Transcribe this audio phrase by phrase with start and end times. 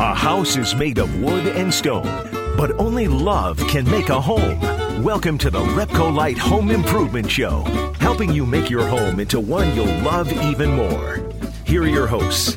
[0.00, 2.06] A house is made of wood and stone,
[2.56, 4.58] but only love can make a home.
[5.02, 7.64] Welcome to the Repcolite Home Improvement Show,
[8.00, 11.20] helping you make your home into one you'll love even more.
[11.66, 12.54] Here are your hosts,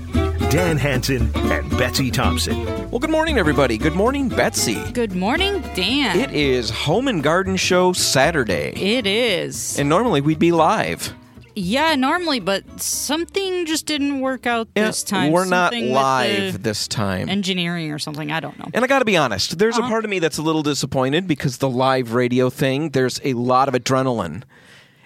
[0.52, 2.64] Dan Hanson and Betsy Thompson.
[2.90, 3.78] Well, good morning, everybody.
[3.78, 4.82] Good morning, Betsy.
[4.94, 6.18] Good morning, Dan.
[6.18, 8.72] It is Home and Garden Show Saturday.
[8.72, 9.78] It is.
[9.78, 11.14] And normally we'd be live.
[11.56, 15.32] Yeah, normally, but something just didn't work out Yeah, this time.
[15.32, 17.30] We're not Something with live this time.
[17.30, 18.32] Engineering or something.
[18.32, 18.70] I don't know.
[18.74, 19.86] And I got to be honest, there's Uh-huh.
[19.88, 23.34] a part of me that's a little disappointed because the live radio thing, there's a
[23.34, 24.44] lot of adrenaline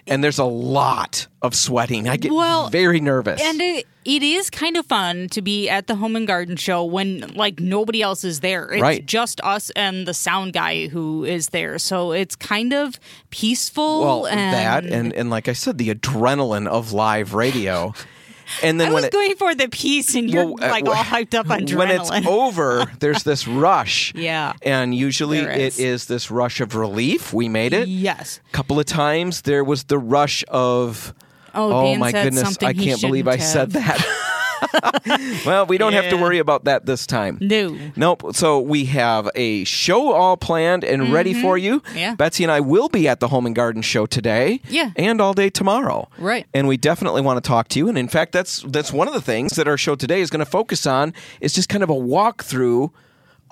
[0.08, 2.08] and there's a lot of sweating.
[2.08, 3.40] I get Well, very nervous.
[3.40, 6.84] And it, it is kind of fun to be at the home and garden show
[6.84, 8.72] when like nobody else is there.
[8.72, 9.04] It's Right.
[9.06, 11.78] just us and the sound guy who is there.
[11.78, 12.98] So it's kind of
[13.30, 14.00] peaceful.
[14.00, 17.92] well, and that and, and like I said, the adrenaline of live radio.
[18.62, 20.86] And then I when was it, going for the peace, and you're Well, uh, like
[20.86, 21.76] all hyped up on adrenaline.
[21.76, 24.12] when it's over, there's this rush.
[24.14, 24.54] Yeah.
[24.62, 25.78] And usually There it is.
[25.78, 27.32] is this rush of relief.
[27.32, 27.88] We made it.
[27.88, 28.40] yes.
[28.48, 31.14] A couple of times there was the rush of
[31.54, 33.98] Oh, Dan my goodness i can't believe i said that
[35.46, 37.76] well we don't have to worry about that this time No.
[37.96, 38.34] Nope.
[38.34, 41.80] So we have a show all planned and ready for you.
[41.80, 41.98] Mm-hmm.
[41.98, 42.14] Yeah.
[42.14, 44.60] Betsy and I will be at the Home and Garden Show today.
[44.68, 44.90] Yeah.
[44.96, 46.08] And all day tomorrow.
[46.18, 46.46] Right.
[46.54, 47.88] And we definitely want to talk to you.
[47.88, 50.44] And in fact, that's that's one of the things that our show today is going
[50.44, 52.90] to focus on is just kind of a walkthrough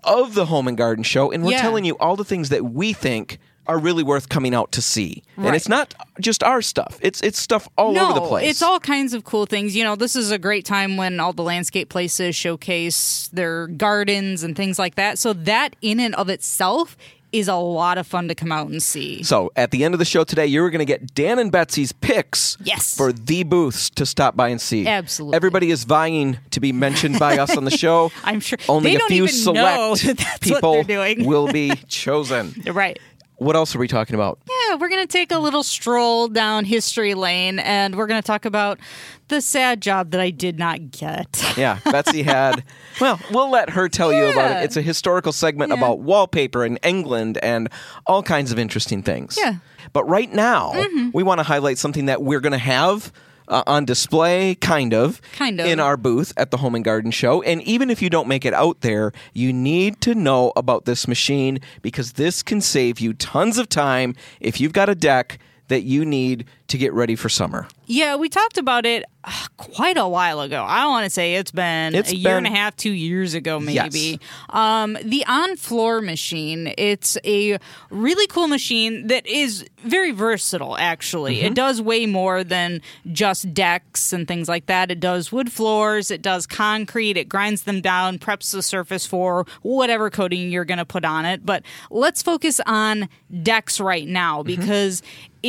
[0.05, 1.63] of the Home and Garden Show, and we're Yeah.
[1.63, 5.22] telling you all the things that we think are really worth coming out to see.
[5.36, 8.48] And it's not just our stuff; it's it's stuff all no, over the place.
[8.50, 9.77] It's all kinds of cool things.
[9.77, 14.42] You know, this is a great time when all the landscape places showcase their gardens
[14.42, 15.19] and things like that.
[15.19, 16.97] So that in and of itself
[17.33, 19.23] is a lot of fun to come out and see.
[19.23, 21.92] So at the end of the show today, you're going to get Dan and Betsy's
[21.92, 22.97] picks Yes.
[22.97, 24.86] for the booths to stop by and see.
[24.86, 25.34] Absolutely.
[25.36, 28.11] Everybody is vying to be mentioned by us on the show.
[28.25, 31.53] I'm sure- only they a don't few even select know that that's what people will
[31.53, 32.55] be chosen.
[32.73, 32.98] Right.
[33.39, 34.39] What else are we talking about?
[34.48, 38.27] Yeah, we're going to take a little stroll down history lane and we're going to
[38.27, 38.80] talk about
[39.29, 41.42] the sad job that I did not get.
[41.57, 42.64] Yeah, Betsy had.
[43.01, 44.64] Well, we'll let her tell you about it.
[44.64, 45.79] It's a historical segment Yeah.
[45.79, 47.69] about wallpaper in England and
[48.07, 49.36] all kinds of interesting things.
[49.41, 49.53] Yeah.
[49.53, 49.86] Mm-hmm.
[49.95, 50.73] But right now,
[51.14, 53.13] we want to highlight something that we're going to have
[53.48, 55.67] uh, on display, kind of, Kind of.
[55.67, 57.42] in our booth at the Home and Garden Show.
[57.42, 61.07] And even if you don't make it out there, you need to know about this
[61.08, 65.39] machine because this can save you tons of time if you've got a deck
[65.69, 67.69] that you need to get ready for summer.
[67.87, 70.65] Yeah, we talked about it uh, quite a while ago.
[70.65, 73.61] I want to say it's been It's a year and a half, two years ago,
[73.61, 73.93] Yes.
[73.93, 74.21] maybe.
[74.51, 77.59] Um, the Onfloor machine, it's a
[77.91, 81.37] really cool machine that is very versatile, actually.
[81.37, 81.47] Mm-hmm.
[81.47, 84.91] It does way more than just decks and things like that.
[84.91, 89.47] It does wood floors, it does concrete, it grinds them down, preps the surface for
[89.63, 91.47] whatever coating you're going to put on it.
[91.47, 93.09] But let's focus on
[93.43, 94.63] decks right now Mm-hmm.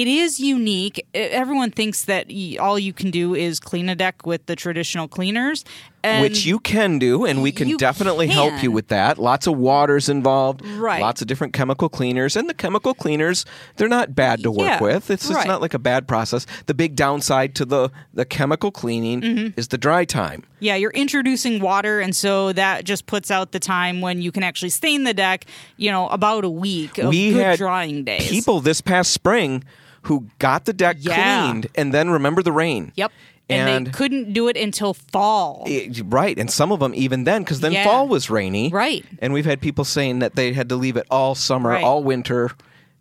[0.01, 1.05] It is unique.
[1.13, 2.27] Everyone thinks that
[2.59, 5.65] all you can do is clean a deck with the traditional cleaners,
[6.03, 9.17] and which you can do, and we can definitely help you with that.
[9.17, 11.01] Lots of waters involved, Right.
[11.01, 13.43] Lots of different chemical cleaners, and the chemical cleaners
[13.77, 15.09] they're not bad to work Yeah, with.
[15.09, 16.45] It's it's not like a bad process.
[16.67, 19.59] The big downside to the the chemical cleaning Mm-hmm.
[19.59, 20.43] is the dry time.
[20.59, 24.43] Yeah, you're introducing water, and so that just puts out the time when you can
[24.43, 25.45] actually stain the deck.
[25.77, 28.29] You know, about a week of we good drying days.
[28.29, 29.63] people this past spring
[30.07, 31.43] who got the deck Yeah.
[31.49, 32.91] cleaned and then remember the rain.
[32.95, 33.11] Yep,
[33.49, 35.63] and, And- they couldn't do it until fall.
[35.67, 37.83] Eh, Right, and some of them even then, because then Yeah.
[37.85, 38.69] fall was rainy.
[38.69, 39.05] Right.
[39.19, 41.83] And we've had people saying that they had to leave it all summer, Right.
[41.83, 42.51] all winter,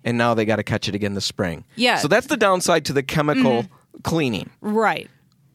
[0.04, 1.64] and now they got to catch it again this spring.
[1.74, 1.94] Yeah.
[1.94, 2.02] Mm-hmm.
[2.02, 3.66] So that's the downside to the chemical
[4.02, 4.50] cleaning.
[4.60, 5.08] right.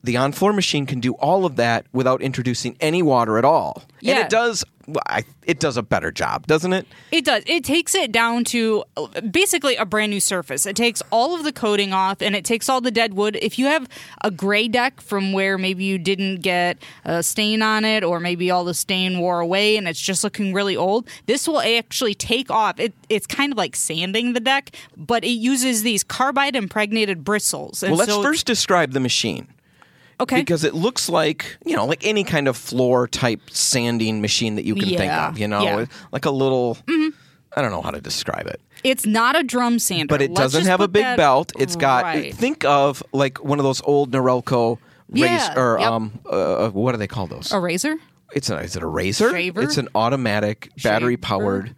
[0.03, 3.83] The Onfloor machine can do all of that without introducing any water at all.
[3.99, 4.19] And Yeah.
[4.25, 4.63] it does.
[5.07, 6.87] I, it does a better job, doesn't it?
[7.11, 7.43] It does.
[7.45, 10.65] It takes it down to uh, basically a brand new surface.
[10.65, 13.37] It takes all of the coating off and it takes all the dead wood.
[13.43, 13.87] If you have
[14.23, 18.49] a gray deck from where maybe you didn't get a stain on it or maybe
[18.49, 22.49] all the stain wore away and it's just looking really old, this will actually take
[22.49, 22.79] off.
[22.79, 27.83] It, it's kind of like sanding the deck, but it uses these carbide impregnated bristles.
[27.83, 29.47] And well, let's so- first describe the machine.
[30.21, 30.37] Okay.
[30.39, 34.65] Because it looks like, you know, like any kind of floor type sanding machine that
[34.65, 35.85] you can think of, you know, yeah.
[36.11, 36.77] like a little,
[37.55, 38.61] I don't know how to describe it.
[38.83, 41.51] it's not a drum sander, but it Let's doesn't have a big that- belt.
[41.59, 42.33] It's got Right.
[42.33, 44.77] think of like one of those old Norelco
[45.09, 45.91] race Yeah, or yep.
[45.91, 47.51] um uh, what do they call those?
[47.51, 47.97] a razor.
[48.33, 49.29] It's a is it a razor?
[49.31, 49.61] Shaver?
[49.63, 51.75] It's an automatic battery powered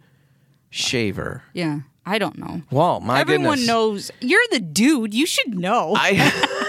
[0.70, 1.42] shaver.
[1.52, 2.62] Yeah, I don't know.
[2.70, 3.66] Well, my Everyone goodness.
[3.66, 5.14] knows you're the dude.
[5.14, 5.94] You should know.
[5.96, 6.12] I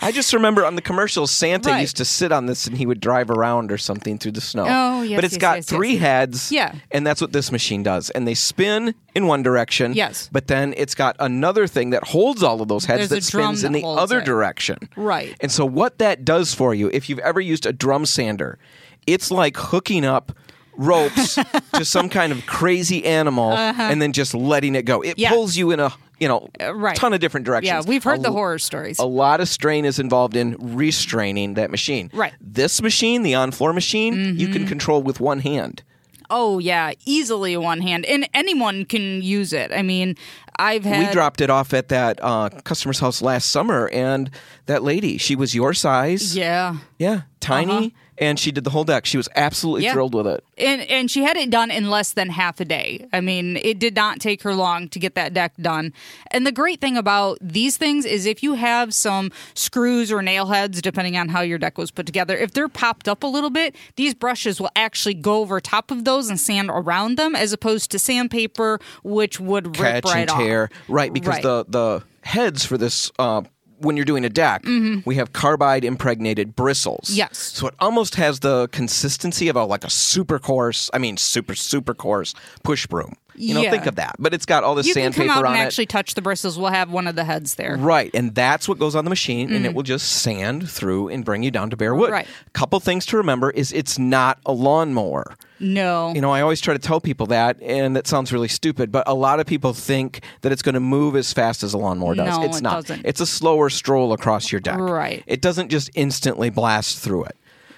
[0.00, 1.80] I just remember on the commercials, Santa Right.
[1.80, 4.64] used to sit on this and he would drive around or something through the snow.
[4.68, 6.00] Oh, yes, But it's yes, got yes, three yes.
[6.00, 6.52] heads.
[6.52, 6.74] Yeah.
[6.90, 8.10] And that's what this machine does.
[8.10, 9.94] And they spin in one direction.
[9.94, 10.28] Yes.
[10.32, 13.64] But then it's got another thing that holds all of those heads There's that spins
[13.64, 14.24] in the other it.
[14.24, 14.88] direction.
[14.96, 15.36] Right.
[15.40, 18.58] And so what that does for you, if you've ever used a drum sander,
[19.06, 20.32] it's like hooking up
[20.76, 21.36] ropes
[21.72, 25.00] to some kind of crazy animal and then just letting it go.
[25.02, 25.14] It Uh-huh.
[25.16, 25.30] Yeah.
[25.30, 26.96] pulls you in a you know Uh, right.
[26.96, 27.84] ton of different directions.
[27.84, 28.98] Yeah, we've heard A the horror stories.
[28.98, 32.10] a lot of strain is involved in restraining that machine.
[32.12, 32.32] Right.
[32.40, 34.52] This machine, the Onfloor machine, you Mm-hmm.
[34.52, 35.82] can control with one hand.
[36.28, 39.70] Oh yeah, easily one hand, and anyone can use it.
[39.72, 40.16] I mean,
[40.58, 44.28] I've had we dropped it off at that uh, customer's house last summer, and
[44.66, 46.36] that lady, she was your size.
[46.36, 47.88] Yeah, Yeah, tiny, Uh-huh.
[48.18, 49.06] And she did the whole deck.
[49.06, 49.92] She was absolutely Yeah.
[49.92, 50.44] thrilled with it.
[50.58, 53.06] and and she had it done in less than half a day.
[53.12, 55.92] I mean, it did not take her long to get that deck done.
[56.30, 60.46] And the great thing about these things is if you have some screws or nail
[60.46, 63.50] heads, depending on how your deck was put together, if they're popped up a little
[63.50, 67.52] bit, these brushes will actually go over top of those and sand around them, as
[67.52, 70.38] opposed to sandpaper, which would rip Catch right and off.
[70.38, 70.70] tear.
[70.88, 71.42] Right, because Right.
[71.42, 73.10] the the heads for this.
[73.18, 73.42] Uh,
[73.78, 74.64] when you're doing a deck,
[75.04, 77.08] we have carbide impregnated bristles.
[77.08, 77.16] Mm-hmm.
[77.16, 77.38] Yes.
[77.38, 81.54] So it almost has the consistency of a like a super coarse, I mean super
[81.54, 83.14] super coarse push broom.
[83.38, 83.70] You know, Yeah.
[83.70, 84.16] think of that.
[84.18, 85.66] But it's got all the You can sandpaper come out on and it.
[85.66, 86.58] actually touch the bristles.
[86.58, 87.76] We'll have one of the heads there.
[87.76, 91.24] Right, and that's what goes on the machine, and it will just sand through and
[91.24, 92.10] bring you down to bare wood.
[92.10, 92.12] Mm.
[92.12, 92.26] Right.
[92.52, 95.34] Couple things to remember is it's not a lawnmower.
[95.58, 96.12] No.
[96.14, 99.04] You know, I always try to tell people that, and that sounds really stupid, but
[99.08, 102.14] a lot of people think that it's going to move as fast as a lawnmower
[102.14, 102.36] does.
[102.38, 102.86] No, it's it not.
[102.86, 103.06] doesn't.
[103.06, 104.78] It's a slower stroll across your deck.
[104.78, 105.22] Right.
[105.26, 107.36] It doesn't just instantly blast through it.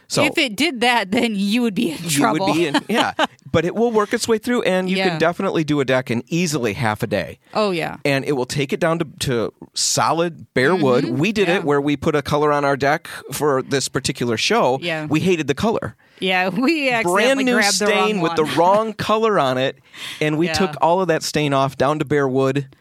[0.08, 2.46] So if it did that, then you would be in you trouble.
[2.46, 3.12] would be in, yeah,
[3.52, 5.10] but it will work its way through, and you Yeah.
[5.10, 7.98] can definitely do a deck in easily half a day oh yeah.
[8.06, 11.04] and it will take it down to, to solid bare wood.
[11.10, 11.50] We did Mm-hmm.
[11.52, 11.56] yeah.
[11.58, 14.78] it where we put a color on our deck for this particular show.
[14.80, 15.06] Yeah.
[15.06, 15.94] We hated the color.
[16.20, 19.78] Yeah, we Brand new grabbed the stain wrong with the wrong color on it.
[20.20, 20.54] And we Yeah.
[20.54, 22.74] took all of that stain off down to bare wood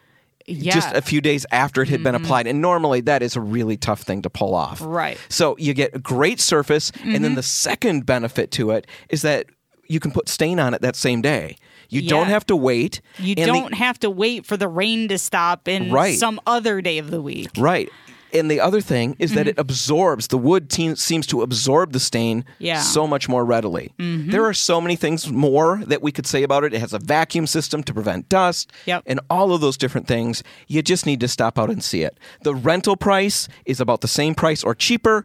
[0.48, 0.72] yeah.
[0.74, 2.46] just a few days after it had been applied.
[2.46, 4.80] And normally that is a really tough thing to pull off.
[4.80, 5.16] Right.
[5.16, 5.26] Mm-hmm.
[5.30, 6.90] So you get a great surface.
[7.04, 9.46] And then the second benefit to it is that
[9.88, 11.56] you can put stain on it that same day.
[11.90, 13.00] You don't have to wait.
[13.18, 16.18] you don't have to wait for the rain to stop in Right.
[16.18, 17.48] some other day of the week.
[17.56, 17.88] Right.
[18.32, 22.00] And the other thing is that it absorbs the wood te- seems to absorb the
[22.00, 22.76] stain Yeah.
[22.76, 22.82] Mm-hmm.
[22.84, 23.92] so much more readily.
[23.98, 26.74] There are so many things more that we could say about it.
[26.74, 29.04] It has a vacuum system to prevent dust Yep.
[29.06, 30.42] and all of those different things.
[30.66, 32.18] You just need to stop out and see it.
[32.42, 35.24] The rental price is about the same price or cheaper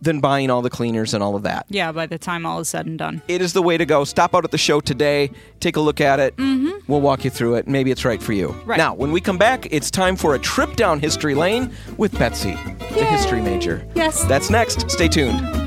[0.00, 1.66] than buying all the cleaners and all of that.
[1.68, 3.22] Yeah, by the time all is said and done.
[3.28, 4.04] It is the way to go.
[4.04, 5.30] Stop out at the show today.
[5.60, 6.36] Take a look at it.
[6.36, 6.70] Mm-hmm.
[6.86, 7.68] We'll walk you through it.
[7.68, 8.48] Maybe it's right for you.
[8.64, 8.78] Right.
[8.78, 12.52] Now, when we come back, it's time for a trip down history lane with Betsy,
[12.52, 13.86] the history major.
[13.94, 14.24] Yes.
[14.24, 14.90] That's next.
[14.90, 15.60] Stay tuned.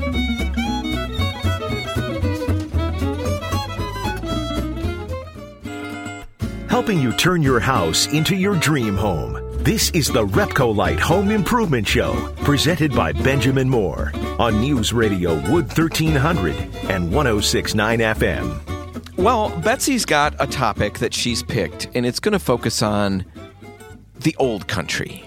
[6.74, 9.43] helping you turn your house into your dream home.
[9.64, 15.68] This is the Repcolite Home Improvement Show, presented by Benjamin Moore on News Radio Wood
[15.68, 16.54] 1300
[16.90, 19.16] and 1069 FM.
[19.16, 23.24] Well, Betsy's got a topic that she's picked, and it's going to focus on
[24.20, 25.24] the old country,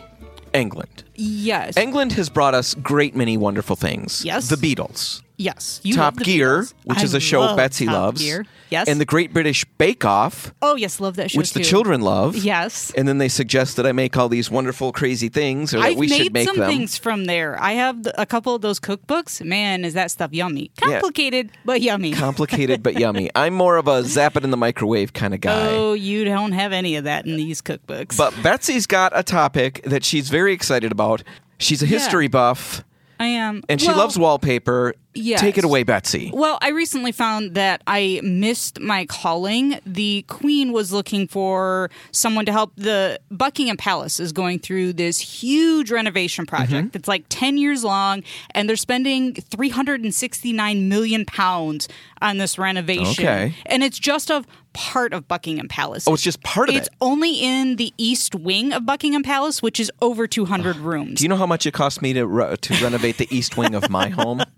[0.54, 1.04] England.
[1.16, 1.76] Yes.
[1.76, 4.24] England has brought us great many wonderful things.
[4.24, 4.50] Yes.
[4.50, 5.24] The Beatles.
[5.38, 5.82] Yes.
[5.94, 6.74] Top Gear, Beatles.
[6.86, 8.22] which I is a show Betsy Top loves.
[8.22, 8.46] Gear.
[8.70, 8.90] Yes.
[8.90, 12.36] And the Great British Bake Off, oh yes, love that show which the children love.
[12.36, 12.92] Yes.
[12.98, 15.98] And then they suggest that I make all these wonderful, crazy things, or that I've
[15.98, 16.70] we should make some them.
[16.70, 17.62] things from there.
[17.62, 19.44] I have a couple of those cookbooks.
[19.46, 20.72] Man, is that stuff yummy?
[20.78, 22.12] Complicated, but yummy.
[22.12, 23.30] Complicated but yummy.
[23.36, 25.68] I'm more of a zap it in the microwave kind of guy.
[25.70, 28.18] oh, you don't have any of that in these cookbooks.
[28.18, 31.24] But Betsy's got a topic that she's very excited about.
[31.60, 32.84] She's a history buff,
[33.20, 34.94] I am, and she loves wallpaper.
[35.18, 35.42] Yes.
[35.42, 36.32] Take it away, Betsy.
[36.34, 39.80] Well, I recently found that I missed my calling.
[39.86, 42.74] The Queen was looking for someone to help.
[42.76, 46.90] The Buckingham Palace is going through this huge renovation project.
[46.90, 46.98] Mm-hmm.
[46.98, 51.88] It's like 10 years long, and they're spending 369 million pounds
[52.22, 53.26] on this renovation.
[53.26, 53.56] Okay.
[53.66, 56.08] And it's just of part of Buckingham Palace.
[56.08, 56.92] Oh, it's just part of It's it.
[56.92, 61.20] It's only in the east wing of Buckingham Palace, which is over 200 rooms.
[61.20, 63.74] Do you know how much it cost me to re- to renovate the east wing
[63.74, 64.44] of my home?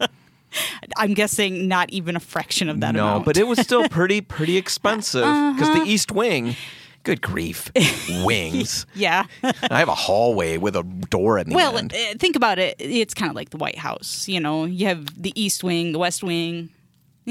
[0.98, 2.98] I'm guessing not even a fraction of that amount.
[2.98, 3.26] no, amount.
[3.26, 5.22] but it was still pretty pretty expensive
[5.56, 6.56] because the east wing.
[7.04, 7.72] Good grief,
[8.26, 8.86] wings!
[8.94, 9.24] yeah.
[9.44, 11.94] I have a hallway with a door at the Well, end.
[11.94, 12.76] uh, think about it.
[12.78, 14.28] It's kind of like the White House.
[14.28, 16.70] You know, you have the East Wing, the West Wing.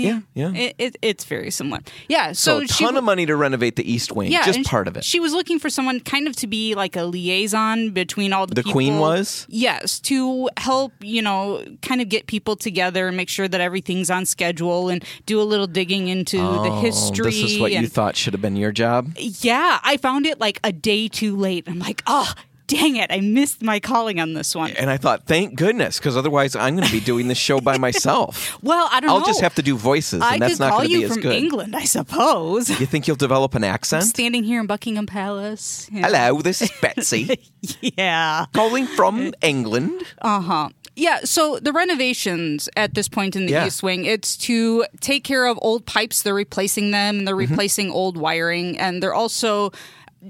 [0.00, 0.52] Yeah, yeah.
[0.55, 1.81] It, it, it's very similar.
[2.09, 2.33] Yeah.
[2.33, 4.67] So, So, a ton w- of money to renovate the East Wing, yeah, just and
[4.67, 5.05] part of it.
[5.05, 8.55] She was looking for someone kind of to be like a liaison between all the
[8.55, 8.73] The people.
[8.73, 9.47] queen was?
[9.49, 14.11] Yes, to help, you know, kind of get people together and make sure that everything's
[14.11, 17.26] on schedule and do a little digging into the history.
[17.26, 19.12] Oh, This is what you thought should have been your job.
[19.19, 21.64] Yeah, I found it like a day too late.
[21.69, 22.33] I'm like, oh,
[22.69, 24.71] dang it, I missed my calling on this one.
[24.73, 27.77] And I thought, thank goodness, because otherwise I'm going to be doing this show by
[27.87, 28.57] myself.
[28.63, 29.27] Well, I don't I'll know.
[29.27, 31.13] just have to do voices, I and that's not call going to be you as
[31.15, 31.35] from good.
[31.35, 32.69] England, I suppose.
[32.79, 34.05] You think you'll develop an accent?
[34.05, 35.89] Standing here in Buckingham Palace.
[35.91, 36.07] Yeah.
[36.09, 37.41] Hello, this is Betsy
[37.81, 38.47] Yeah.
[38.53, 40.03] calling from England.
[40.23, 40.69] Uh huh.
[40.95, 43.67] Yeah, so the renovations at this point in the Yeah.
[43.69, 46.23] East Wing, it's to take care of old pipes.
[46.23, 47.19] They're replacing them.
[47.19, 47.53] And they're Mm-hmm.
[47.53, 49.71] replacing old wiring, and they're also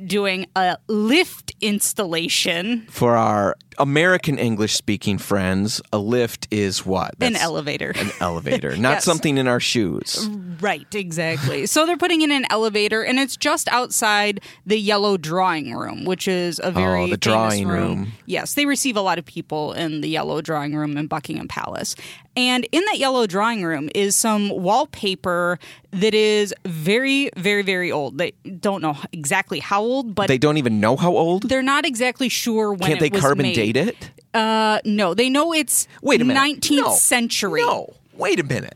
[0.06, 2.86] doing a lift installation.
[2.88, 7.14] For our American English speaking friends, a lift is what?
[7.20, 7.92] An elevator.
[7.96, 9.04] An elevator, not Yes.
[9.04, 10.28] something in our shoes.
[10.60, 11.66] Right, exactly.
[11.66, 16.26] so they're putting in an elevator, and it's just outside the yellow drawing room, which
[16.28, 17.98] is a oh, very Oh, the drawing room.
[17.98, 18.12] room.
[18.26, 21.94] Yes, they receive a lot of people in the yellow drawing room in Buckingham Palace.
[22.36, 25.58] And in that yellow drawing room is some wallpaper
[25.90, 28.18] that is very, very, very old.
[28.18, 31.48] They don't know exactly how old, but They don't even know how old.
[31.48, 33.54] they're not exactly sure when Can't they carbon made.
[33.56, 34.10] date it?
[34.34, 36.60] Uh, no, they know it's Wait a minute.
[36.60, 36.92] 19th No.
[36.94, 37.60] century.
[37.62, 38.74] No, wait a minute.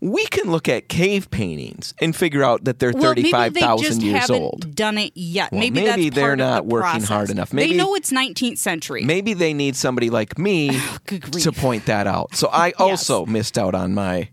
[0.00, 3.86] We can look at cave paintings and figure out that they're Well, maybe they thousand
[3.86, 4.74] just years haven't old.
[4.74, 5.52] Done it yet?
[5.52, 7.08] Well, maybe, maybe that's they're part of not the working process.
[7.08, 7.52] hard enough.
[7.52, 9.04] Maybe- they know it's 19th century.
[9.04, 10.70] Maybe they need somebody like me
[11.06, 11.44] Good grief.
[11.44, 12.34] to point that out.
[12.34, 14.28] So I also missed out on my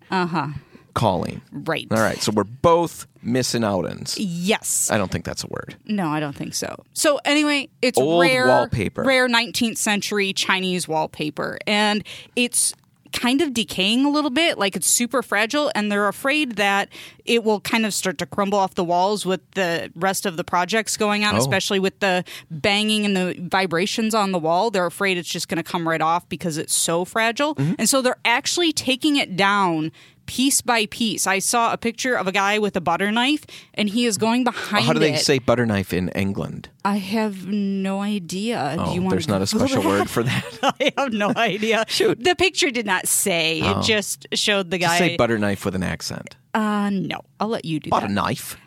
[0.94, 1.42] calling.
[1.52, 1.88] Right.
[1.92, 2.22] All right.
[2.22, 4.16] So we're both missing outins.
[4.18, 4.90] Yes.
[4.92, 5.76] I don't think that's a word.
[5.86, 6.84] No, I don't think so.
[6.94, 9.04] So anyway, it's Old rare wallpaper.
[9.04, 12.04] rare 19th century Chinese wallpaper, and
[12.36, 12.74] it's
[13.12, 16.88] kind of decaying a little bit like it's super fragile and they're afraid that
[17.26, 20.44] it will kind of start to crumble off the walls with the rest of the
[20.44, 21.40] projects going on Oh.
[21.40, 25.58] especially with the banging and the vibrations on the wall they're afraid it's just going
[25.58, 27.74] to come right off because it's so fragile Mm-hmm.
[27.80, 29.92] and so they're actually taking it down
[30.36, 33.44] piece by piece i saw a picture of a guy with a butter knife
[33.74, 35.26] and he is going behind How do they it.
[35.30, 36.70] say butter knife in England?
[36.86, 38.74] I have no idea.
[38.78, 40.46] Do Oh, you want there's not a special word for that.
[40.80, 41.86] I have no idea.
[41.98, 42.24] Shoot.
[42.24, 43.62] The picture did not say.
[43.64, 43.80] Oh.
[43.80, 44.98] It just showed the Just guy.
[45.00, 46.36] say butter knife with an accent.
[46.54, 47.96] uh, no, I'll let you do that.
[47.96, 48.14] Butter that.
[48.14, 48.58] knife.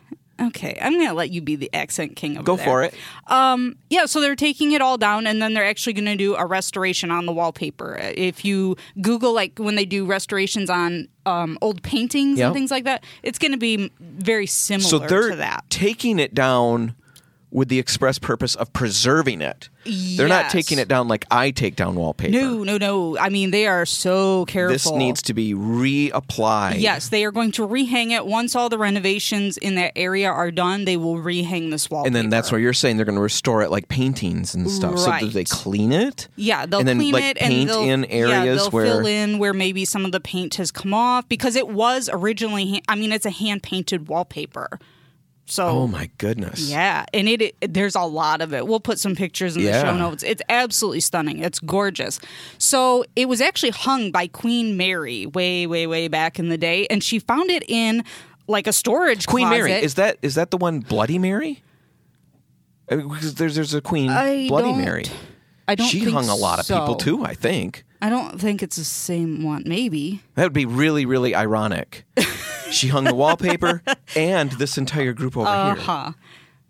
[0.40, 2.64] Okay, I'm gonna let you be the accent king over Go there.
[2.64, 2.94] for it.
[3.28, 6.34] Um, Yeah, so they're taking it all down, and then they're actually going to do
[6.34, 7.96] a restoration on the wallpaper.
[8.16, 12.46] If you Google like when they do restorations on um, old paintings Yeah.
[12.46, 15.64] and things like that, it's going to be very similar So they're to that.
[15.70, 16.94] taking it down
[17.52, 19.68] with the express purpose of preserving it.
[19.85, 22.32] They're not taking it down like I take down wallpaper.
[22.32, 23.18] No, no, no.
[23.18, 24.73] I mean, they are so careful.
[24.73, 26.80] This needs to be reapplied.
[26.80, 30.50] Yes, they are going to rehang it once all the renovations in that area are
[30.50, 30.85] done.
[30.85, 32.06] They will rehang this wallpaper.
[32.06, 34.99] And then that's where you're saying they're going to restore it like paintings and stuff.
[34.99, 36.28] So do they clean it?
[36.37, 38.87] Yeah, they'll and then clean like it paint and they'll, in yeah, areas they'll where
[38.87, 42.82] fill in where maybe some of the paint has come off because it was originally.
[42.88, 44.78] I mean, it's a hand painted wallpaper.
[45.46, 46.70] So Oh my goodness.
[46.70, 48.66] Yeah, and it, it there's a lot of it.
[48.66, 50.22] We'll put some pictures in the show notes.
[50.22, 51.40] It's absolutely stunning.
[51.40, 52.20] It's gorgeous.
[52.58, 56.87] So it was actually hung by Queen Mary way, way, way back in the day,
[56.88, 58.04] and she found it in
[58.46, 59.58] like a storage Queen closet.
[59.64, 59.72] Mary.
[59.72, 61.62] Is that is that the one Bloody Mary?
[62.90, 65.04] Uh, Because there's there's a Queen I Bloody Mary.
[65.68, 65.87] I don't.
[65.87, 67.84] She think hung a lot of people too, I think.
[68.00, 69.62] I don't think it's the same one.
[69.64, 70.22] Maybe.
[70.34, 72.04] That would be really, really ironic.
[72.73, 73.83] she hung the wallpaper
[74.17, 75.75] and this entire group over here.
[75.83, 76.12] Huh.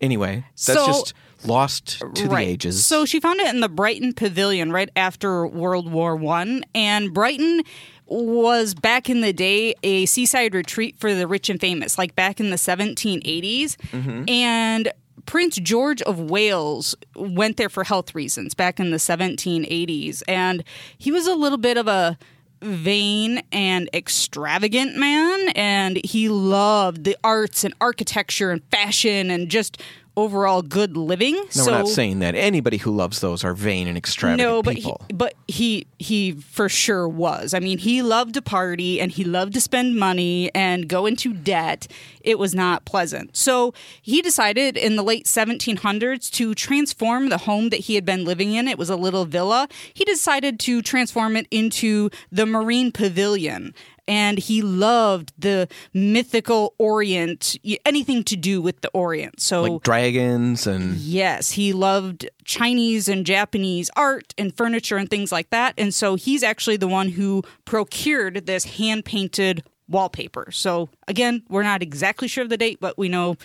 [0.01, 1.13] Anyway, that's So- just
[1.45, 2.85] lost to the ages.
[2.85, 7.61] So she found it in the Brighton Pavilion right after World War One, and Brighton
[8.05, 12.39] was back in the day a seaside retreat for the rich and famous, like back
[12.39, 14.29] in the 1780s, Mm-hmm.
[14.29, 14.91] and.
[15.25, 20.65] Prince George of Wales went there for health reasons back in the 1780s, and
[20.97, 22.17] he was a little bit of a
[22.63, 29.81] vain and extravagant man, and he loved the arts and architecture and fashion and just
[30.15, 31.35] overall good living.
[31.35, 32.35] no, so we're not saying that.
[32.35, 36.69] Anybody who loves those are vain and extravagant no, but he, but he he for
[36.69, 37.53] sure was.
[37.53, 41.33] I mean, he loved to party and he loved to spend money and go into
[41.33, 41.87] debt.
[42.21, 43.35] It was not pleasant.
[43.35, 48.25] So he decided in the late 1700s to transform the home that he had been
[48.25, 48.67] living in.
[48.67, 49.67] It was a little villa.
[49.93, 53.73] He decided to transform it into the Marine Pavilion.
[54.07, 59.39] And he loved the mythical Orient, anything to do with the Orient.
[59.39, 65.31] So like dragons and Yes, he loved Chinese and Japanese art and furniture and things
[65.31, 65.73] like that.
[65.77, 70.51] And so he's actually the one who procured this hand painted wallpaper.
[70.51, 73.37] So again, we're not exactly sure of the date, but we know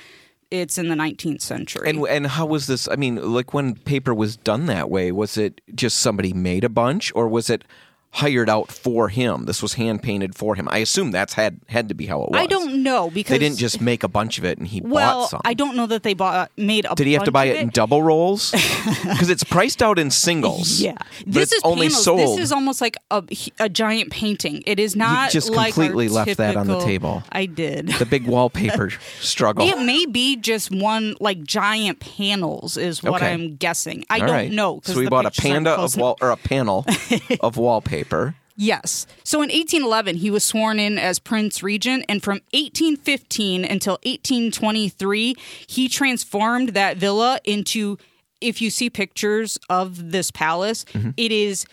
[0.51, 1.89] it's in the 19th century.
[1.91, 2.89] And and how was this?
[2.89, 6.69] I mean, like when paper was done that way, was it just somebody made a
[6.69, 7.65] bunch, or was it
[8.11, 9.45] hired out for him?
[9.45, 10.69] This was hand painted for him.
[10.71, 12.41] I assume that's had had to be how it was.
[12.41, 15.21] I don't know because They didn't just make a bunch of it and he well,
[15.21, 15.41] bought some.
[15.45, 16.95] I don't know that they bought made a.
[16.95, 18.55] Did he have to buy of it in double rolls?
[19.03, 20.81] Because it's priced out in singles.
[20.81, 20.95] Yeah,
[21.27, 22.05] this is only panels.
[22.05, 22.21] sold.
[22.21, 23.23] This is almost like a,
[23.59, 24.63] a giant painting.
[24.67, 27.23] It is not just like completely left that on the table.
[27.31, 27.89] I did.
[27.89, 29.67] the big wallpaper struggle.
[29.67, 33.33] It may be just one like giant panels is what Okay.
[33.33, 34.05] I'm guessing.
[34.11, 34.53] I All don't right.
[34.53, 34.81] know.
[34.85, 36.85] So we bought a panda of wall or a panel
[37.41, 37.98] of wallpaper.
[38.61, 39.07] Yes.
[39.23, 45.35] So in 1811, he was sworn in as Prince Regent, and from 1815 until 1823,
[45.67, 47.99] he transformed that villa into.
[48.41, 51.11] If you see pictures of this palace, Mm-hmm.
[51.17, 51.67] it is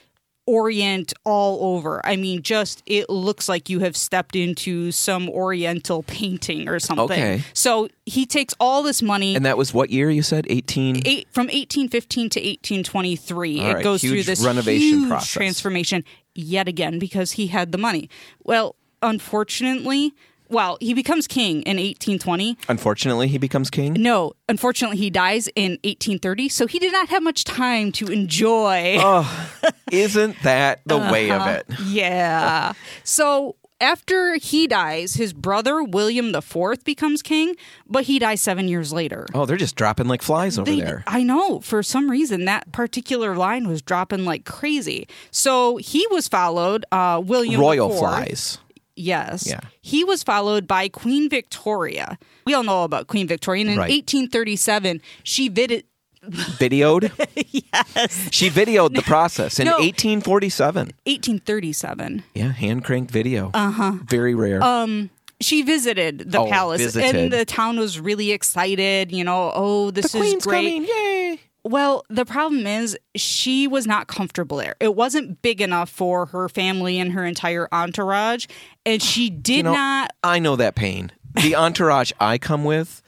[0.48, 2.06] Orient all over.
[2.06, 7.06] I mean, just it looks like you have stepped into some Oriental painting or something.
[7.12, 7.44] Okay.
[7.54, 9.36] So he takes all this money.
[9.36, 10.46] And that was what year you said?
[10.48, 15.32] 18 Eight, from 1815 to 1823, All it right, goes through this renovation huge process.
[15.32, 16.04] transformation
[16.36, 18.08] yet again because he had the money.
[18.44, 20.14] Well, unfortunately,
[20.50, 22.58] well, he becomes king in 1820.
[22.70, 23.94] Unfortunately, he becomes king.
[23.94, 28.98] No, unfortunately, he dies in 1830, so he did not have much time to enjoy.
[29.00, 29.50] Oh.
[29.92, 31.62] Isn't that the way of Uh-huh.
[31.70, 31.80] it?
[31.88, 32.74] Yeah.
[33.04, 37.56] So after he dies, his brother William IV becomes king,
[37.88, 39.26] but he dies seven years later.
[39.34, 41.04] Oh, they're just dropping like flies over They- there.
[41.08, 41.60] I know.
[41.60, 45.08] For some reason, that particular line was dropping like crazy.
[45.30, 46.86] So he was followed.
[46.92, 48.00] Uh, William Royal IV.
[48.00, 48.58] flies.
[48.96, 49.46] Yes.
[49.48, 49.60] Yeah.
[49.82, 52.18] He was followed by Queen Victoria.
[52.46, 53.62] We all know about Queen Victoria.
[53.62, 53.90] And in Right.
[53.92, 55.84] 1837, she vid-
[56.26, 57.12] Videoed?
[57.52, 58.30] yes.
[58.32, 59.74] She videoed the process in No.
[59.74, 60.88] 1847.
[61.06, 62.24] 1837.
[62.34, 63.52] Yeah, hand cranked video.
[63.54, 63.92] Uh huh.
[64.08, 64.64] Very rare.
[64.64, 65.10] Um,
[65.42, 67.16] She visited the Oh, palace, visited.
[67.16, 69.12] and the town was really excited.
[69.12, 70.70] You know, oh, this the is queen's great.
[70.74, 70.84] coming!
[70.88, 71.40] Yay!
[71.66, 74.76] Well, the problem is she was not comfortable there.
[74.80, 78.46] It wasn't big enough for her family and her entire entourage,
[78.86, 80.12] and she did You know, not.
[80.24, 81.12] I know that pain.
[81.34, 83.02] The entourage I come with,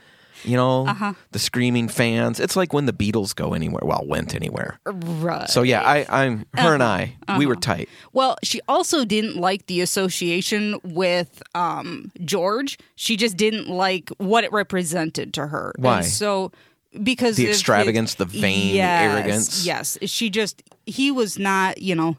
[0.43, 1.13] you know, Uh-huh.
[1.31, 2.39] the screaming fans.
[2.39, 3.83] It's like when the Beatles go anywhere.
[3.85, 4.79] Well, went anywhere.
[4.85, 5.47] Right.
[5.49, 7.15] So yeah, I, I'm her and I.
[7.27, 7.37] Uh-huh.
[7.37, 7.89] We were tight.
[8.11, 12.79] Well, she also didn't like the association with um, George.
[12.95, 15.73] She just didn't like what it represented to her.
[15.75, 16.01] And Why?
[16.01, 16.51] so
[17.03, 19.65] because The of his- extravagance, the vain, Yes, arrogance.
[19.65, 21.81] Yes, she just he was not.
[21.81, 22.17] You know,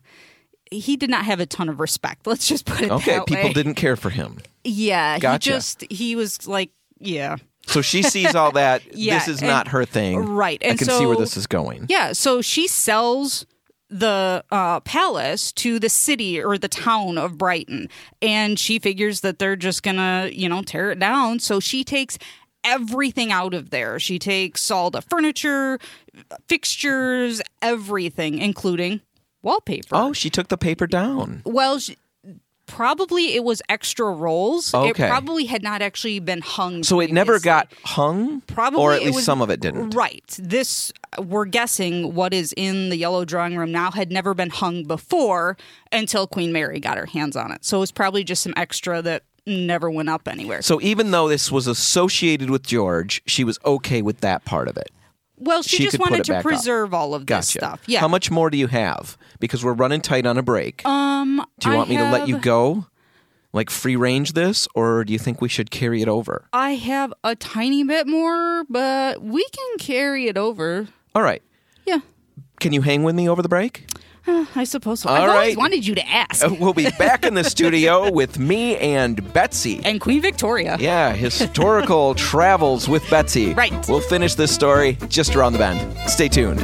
[0.71, 2.27] he did not have a ton of respect.
[2.27, 3.53] Let's just put it Okay, that people way.
[3.53, 4.39] didn't care for him.
[4.65, 5.51] Yeah, Gotcha.
[5.51, 7.37] he just he was like, yeah.
[7.67, 8.83] So she sees all that.
[8.95, 10.21] Yeah, this is and- not her thing.
[10.25, 11.87] right, And I can see where this is going.
[11.89, 13.45] Yeah, so she sells
[13.91, 17.89] the uh, palace to the city or the town of Brighton,
[18.21, 21.39] and she figures that they're just gonna, you know, tear it down.
[21.41, 22.19] So she takes
[22.69, 23.99] everything out of there.
[23.99, 25.79] She takes all the furniture,
[26.49, 29.01] fixtures, everything, including
[29.43, 29.89] wallpaper.
[29.93, 31.43] Oh, she took the paper down.
[31.45, 31.97] Well, she,
[32.67, 34.75] probably it was extra rolls.
[34.75, 35.05] Okay.
[35.05, 36.83] It probably had not actually been hung.
[36.83, 38.43] So it never got hung?
[38.43, 39.91] Probably Or at least was- some of it didn't.
[39.91, 40.25] Right.
[40.39, 44.85] This we're guessing what is in the yellow drawing room now had never been hung
[44.85, 45.57] before
[45.91, 47.65] until Queen Mary got her hands on it.
[47.65, 50.63] So it was probably just some extra that never went up anywhere.
[50.63, 54.77] So even though this was associated with George, she was okay with that part of
[54.77, 54.91] it.
[55.37, 56.45] well, she, she just wanted to back up.
[56.45, 57.59] preserve all of this Gotcha.
[57.59, 57.83] stuff.
[57.87, 58.01] Yeah.
[58.01, 59.17] How much more do you have?
[59.41, 60.85] Because we're running tight on a break.
[60.87, 62.87] um do you want I me to let you go?
[63.53, 64.69] Like free range this?
[64.75, 66.45] Or do you think we should carry it over?
[66.53, 70.89] I have a tiny bit more, but we can carry it over.
[71.15, 71.43] All right.
[71.87, 72.01] Yeah.
[72.61, 73.87] Can you hang with me over the break?
[74.55, 75.09] I suppose so.
[75.09, 76.45] All I've always wanted you to ask.
[76.45, 79.81] Uh, We'll be back in the studio with me and Betsy.
[79.85, 80.77] And Queen Victoria.
[80.79, 83.55] Yeah, historical travels with Betsy.
[83.55, 83.73] Right.
[83.89, 86.11] We'll finish this story just around the bend.
[86.11, 86.61] Stay tuned.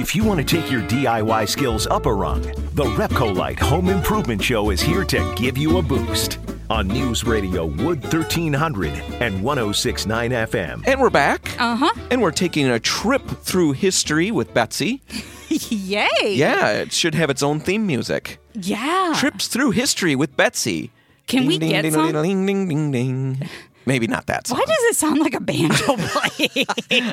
[0.00, 2.42] If you want to take your DIY skills up a rung,
[2.74, 6.38] the Repcolite Home Improvement Show is here to give you a boost
[6.70, 10.86] on News Radio Wood 1300 and 1069 FM.
[10.86, 11.58] And we're back.
[11.58, 11.92] Uh huh.
[12.10, 15.02] And we're taking a trip through history with Betsy.
[15.48, 16.06] Yay.
[16.24, 18.38] Yeah, it should have its own theme music.
[18.54, 19.14] Yeah.
[19.16, 20.90] Trips through history with Betsy.
[21.26, 22.12] Can we ding, get ding, some?
[22.12, 23.48] Ding, ding, ding, ding.
[23.88, 24.58] Maybe not that song.
[24.58, 26.66] Why does it sound like a banjo play?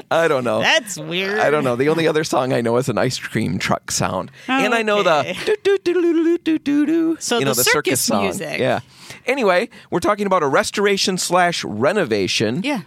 [0.11, 0.59] I don't know.
[0.59, 1.39] That's weird.
[1.39, 1.77] I don't know.
[1.77, 4.65] The only other song I know is an ice cream truck sound, okay.
[4.65, 7.63] and I know the do do do do do do So you know, the, the
[7.63, 8.23] circus, circus song.
[8.23, 8.59] music.
[8.59, 8.81] Yeah.
[9.25, 12.61] Anyway, we're talking about a restoration slash renovation.
[12.61, 12.81] Yeah.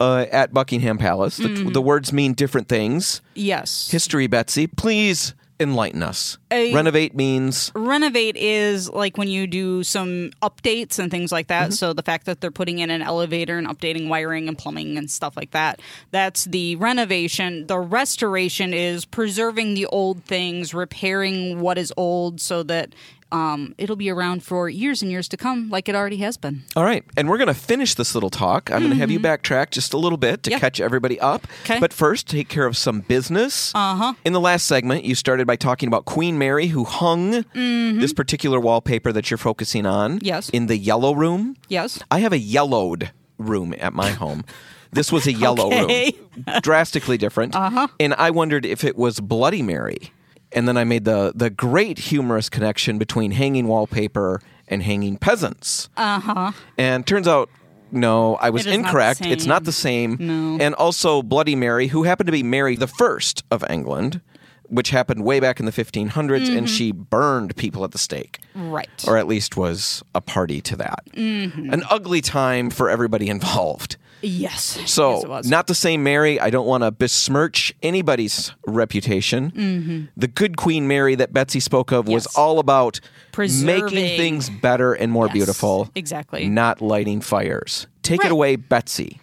[0.00, 1.38] Uh, at Buckingham Palace.
[1.38, 1.72] The, mm.
[1.72, 3.20] the words mean different things.
[3.34, 3.90] Yes.
[3.90, 4.68] History, Betsy.
[4.68, 6.38] Please enlighten us.
[6.50, 11.70] A- Renovate means renovate is like when you do some updates and things like Mm-hmm.
[11.70, 11.72] that.
[11.74, 15.10] So the fact that they're putting in an elevator and updating wiring and plumbing and
[15.10, 17.66] stuff like that, that's the renovation.
[17.66, 22.94] The restoration is preserving the old things, repairing what is old so that
[23.32, 26.62] um, it'll be around for years and years to come, like it already has been.
[26.76, 28.70] All right, and we're going to finish this little talk.
[28.70, 30.54] I'm going to have you backtrack just a little bit to Mm-hmm.
[30.54, 30.58] Yeah.
[30.60, 31.46] catch everybody up.
[31.80, 33.72] But first, take care of some business.
[33.74, 34.14] Uh huh.
[34.24, 38.58] In the last segment, you started by talking about Queen Mary, who hung this particular
[38.60, 40.16] wallpaper that you're focusing on.
[40.18, 40.26] Mm-hmm.
[40.26, 40.48] Yes.
[40.50, 41.56] In the yellow room.
[41.68, 41.98] Yes.
[42.10, 44.44] I have a yellowed room at my home.
[44.90, 46.12] This was a yellow Okay.
[46.18, 47.54] room, drastically different.
[47.54, 47.88] Uh-huh.
[48.00, 50.12] And I wondered if it was Bloody Mary.
[50.52, 55.88] And then I made the the great humorous connection between hanging wallpaper and hanging peasants.
[55.96, 56.52] Uh huh.
[56.78, 57.50] And turns out,
[57.90, 58.64] no, I was.
[58.66, 59.26] It is not incorrect.
[59.26, 60.16] It's not the same.
[60.20, 60.58] No.
[60.64, 64.20] And also Bloody Mary, who happened to be Mary the First of England,
[64.64, 66.56] which happened way back in the 1500s, Mm-hmm.
[66.58, 68.88] and she burned people at the stake Right.
[69.06, 71.00] or at least was a party to that.
[71.14, 71.72] Mm-hmm.
[71.72, 73.96] An ugly time for everybody involved.
[74.22, 74.78] Yes.
[74.86, 75.50] So, Yes, was.
[75.50, 76.38] not the same Mary.
[76.40, 80.08] I don't want to besmirch anybody's reputation.
[80.16, 82.40] The good Queen Mary that Betsy spoke of was Mm-hmm.
[82.40, 83.00] All about
[83.32, 83.94] Preserving.
[83.94, 85.90] making things better and more Yes, beautiful.
[85.94, 86.48] exactly.
[86.48, 87.86] Not lighting fires.
[88.02, 89.20] Take it away, Betsy,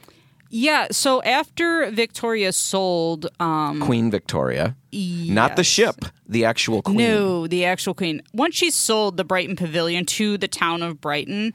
[0.49, 0.87] Yeah.
[0.91, 4.75] So after Victoria sold, um, Queen Victoria.
[4.93, 6.97] Not the ship, the actual queen.
[6.97, 8.21] No, the actual queen.
[8.33, 11.51] Once she sold the Brighton Pavilion to the town of Brighton,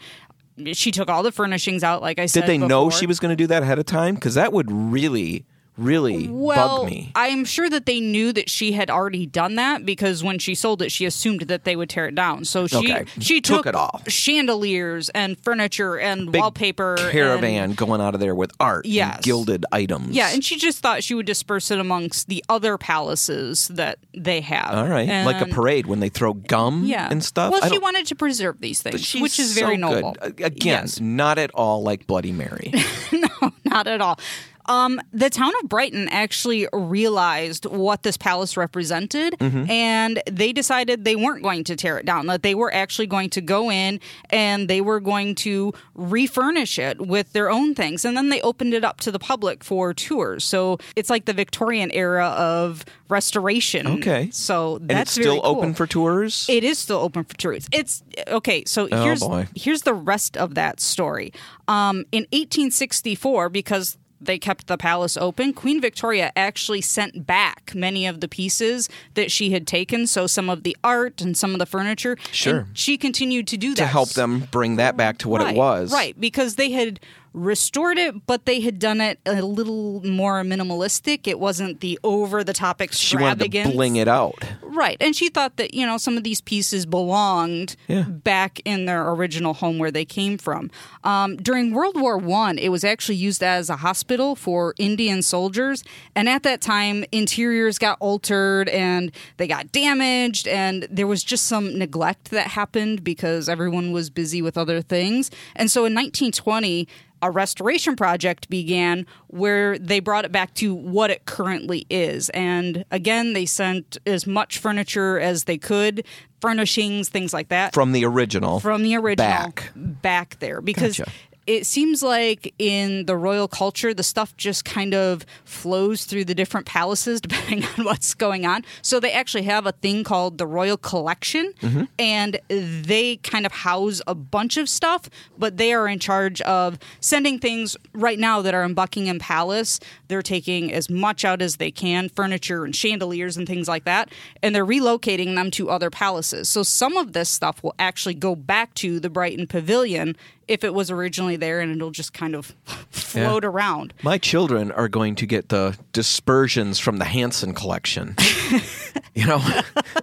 [0.74, 2.02] she took all the furnishings out.
[2.02, 4.14] Like I said, Did they know she was going to do that ahead of time?
[4.14, 5.44] Because that would really,
[5.80, 7.10] really Well, bug me.
[7.14, 10.82] I'm sure that they knew that she had already done that because when she sold
[10.82, 12.44] it, she assumed that they would tear it down.
[12.44, 13.04] So she Okay.
[13.18, 14.02] she Took took, it all.
[14.06, 18.94] chandeliers and furniture and Big wallpaper, caravan and- going out of there with art and
[18.94, 19.20] Yes.
[19.22, 20.14] gilded items.
[20.14, 24.40] yeah, and she just thought she would disperse it amongst the other palaces that they
[24.40, 24.74] have.
[24.74, 27.52] all right, like a parade when they throw gum Yeah, and stuff.
[27.52, 30.16] Well, she wanted to preserve these things, which is very so noble.
[30.20, 30.40] Good.
[30.44, 31.00] Again, Yes.
[31.00, 32.72] not at all like Bloody Mary.
[33.12, 34.18] No, not at all.
[34.66, 39.70] Um, the town of Brighton actually realized what this palace represented, Mm-hmm.
[39.70, 42.26] and they decided they weren't going to tear it down.
[42.26, 47.00] That they were actually going to go in and they were going to refurnish it
[47.00, 50.44] with their own things, and then they opened it up to the public for tours.
[50.44, 53.86] So it's like the Victorian era of restoration.
[53.86, 54.30] Okay.
[54.32, 55.56] so that's it's still cool.
[55.56, 56.46] open for tours.
[56.48, 57.66] It is still open for tours.
[57.72, 58.64] It's okay.
[58.66, 59.48] So Oh, here's boy.
[59.54, 61.32] here's the rest of that story.
[61.68, 68.06] Um, in 1864, because they kept the palace open, Queen Victoria actually sent back many
[68.06, 70.06] of the pieces that she had taken.
[70.06, 72.16] So some of the art and some of the furniture.
[72.32, 72.60] Sure.
[72.60, 75.54] And she continued to do that to help them bring that back to what right,
[75.54, 75.92] it was.
[75.92, 77.00] Right, because they had
[77.32, 81.26] restored it, but they had done it a little more minimalistic.
[81.26, 84.42] It wasn't the over the top She wanted to bling it out.
[84.62, 84.96] Right.
[85.00, 88.02] And she thought that, you know, some of these pieces belonged Yeah.
[88.02, 90.70] back in their original home where they came from.
[91.04, 95.84] Um, during World War One, it was actually used as a hospital for Indian soldiers.
[96.14, 100.48] And at that time, interiors got altered and they got damaged.
[100.48, 105.30] And there was just some neglect that happened because everyone was busy with other things.
[105.56, 106.88] And so in 1920,
[107.22, 112.28] a restoration project began where they brought it back to what it currently is.
[112.30, 116.04] And again, they sent as much furniture as they could,
[116.40, 118.60] furnishings, things like that, From the original.
[118.60, 119.70] from the original back.
[119.76, 120.60] back there.
[120.60, 121.10] Because Gotcha.
[121.56, 126.34] It seems like in the royal culture, the stuff just kind of flows through the
[126.34, 128.64] different palaces depending on what's going on.
[128.82, 131.84] So they actually have a thing called the Royal Collection, Mm-hmm.
[131.98, 136.78] and they kind of house a bunch of stuff, but they are in charge of
[137.00, 139.80] sending things right now that are in Buckingham Palace.
[140.08, 144.10] They're taking as much out as they can, furniture and chandeliers and things like that,
[144.42, 146.48] and they're relocating them to other palaces.
[146.48, 150.16] So some of this stuff will actually go back to the Brighton Pavilion
[150.50, 152.46] if it was originally there, and it'll just kind of
[152.90, 153.94] float around.
[154.02, 158.16] My children are going to get the dispersions from the Hanson collection.
[159.14, 159.36] you know,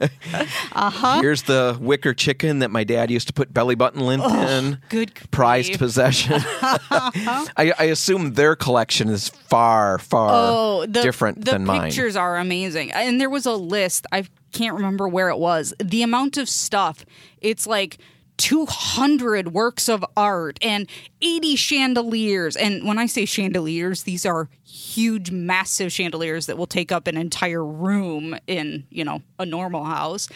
[0.71, 1.19] uh-huh.
[1.19, 4.79] here's the wicker chicken that my dad used to put belly button lint in.
[4.87, 5.79] good prized grief.
[5.79, 6.41] possession.
[6.41, 11.81] I, I assume their collection is far, far Oh, the, different the than mine.
[11.81, 12.93] The pictures are amazing.
[12.93, 14.07] And there was a list.
[14.13, 15.73] I can't remember where it was.
[15.83, 17.05] The amount of stuff.
[17.41, 17.97] It's like
[18.37, 20.89] 200 works of art and
[21.21, 22.55] 80 chandeliers.
[22.55, 27.17] And when I say chandeliers, these are huge, massive chandeliers that will take up an
[27.17, 30.29] entire room in, you know, a normal house.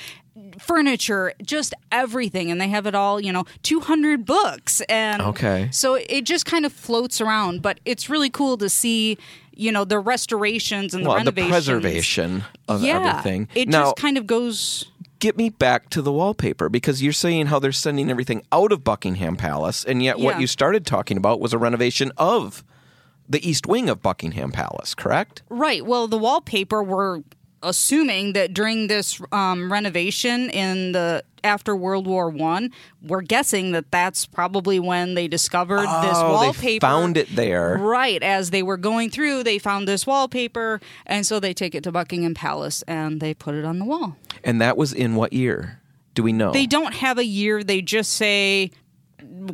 [0.59, 2.49] furniture, just everything.
[2.51, 4.79] And they have it all, you know, 200 books.
[4.87, 5.67] And Okay.
[5.71, 7.61] so it just kind of floats around.
[7.61, 9.17] But it's really cool to see,
[9.53, 13.49] you know, the restorations and the well, the preservation of yeah, everything.
[13.55, 14.85] It now, just kind of goes.
[15.21, 18.84] Get me back to the wallpaper because you're saying how they're sending everything out of
[18.84, 22.65] Buckingham Palace, and yet what you started talking about was a renovation of
[23.29, 25.43] the east wing of Buckingham Palace, correct?
[25.47, 25.86] Right.
[25.86, 27.21] Well, the wallpaper we're
[27.63, 32.71] assuming that during this um, renovation in the after World War One,
[33.02, 36.62] we're guessing that that's probably when they discovered this oh, wallpaper.
[36.62, 37.78] they found it there.
[37.78, 41.84] Right, as they were going through, they found this wallpaper, and so they take it
[41.84, 44.17] to Buckingham Palace and they put it on the wall.
[44.43, 45.80] And that was in what year?
[46.13, 46.52] Do we know?
[46.52, 48.71] They don't have a year; they just say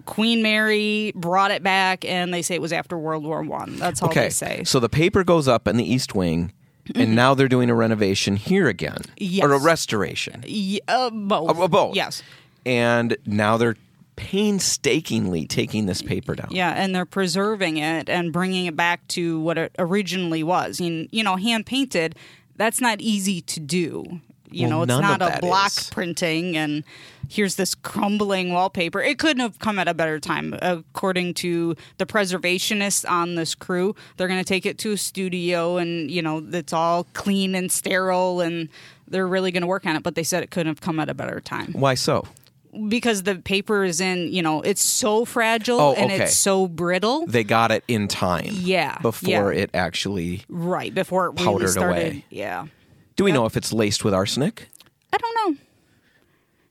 [0.05, 3.75] Queen Mary brought it back, and they say it was after World War One.
[3.77, 4.63] That's all okay, they say.
[4.63, 6.51] so the paper goes up in the east wing,
[6.95, 9.43] and now they're doing a renovation here again, Yes.
[9.45, 11.57] or a restoration, Yeah, uh, both.
[11.59, 11.95] Uh, both.
[11.95, 12.21] Yes.
[12.65, 13.75] and now they're
[14.15, 16.47] painstakingly taking this paper down.
[16.51, 20.79] Yeah, and they're preserving it and bringing it back to what it originally was.
[20.79, 22.15] You know, hand painted,
[22.55, 24.21] that's not easy to do.
[24.49, 25.89] You Well, know, it's not a block is.
[25.89, 26.83] printing and
[27.29, 29.01] here's this crumbling wallpaper.
[29.01, 30.57] It couldn't have come at a better time.
[30.61, 35.77] According to the preservationists on this crew, they're going to take it to a studio
[35.77, 38.69] and, you know, it's all clean and sterile and
[39.07, 40.03] they're really going to work on it.
[40.03, 42.25] But they said it couldn't have come at a better time Why so?
[42.89, 47.25] because the paper is in, you know, it's so fragile Oh, and it's so brittle.
[47.25, 48.49] They got it in time.
[48.51, 49.61] Yeah, Before yeah.
[49.63, 50.43] it actually.
[50.47, 51.97] Right before it really started.
[51.97, 52.25] away.
[52.29, 52.67] Yeah,
[53.17, 54.69] Do we know if it's laced with arsenic?
[55.11, 55.57] I don't know.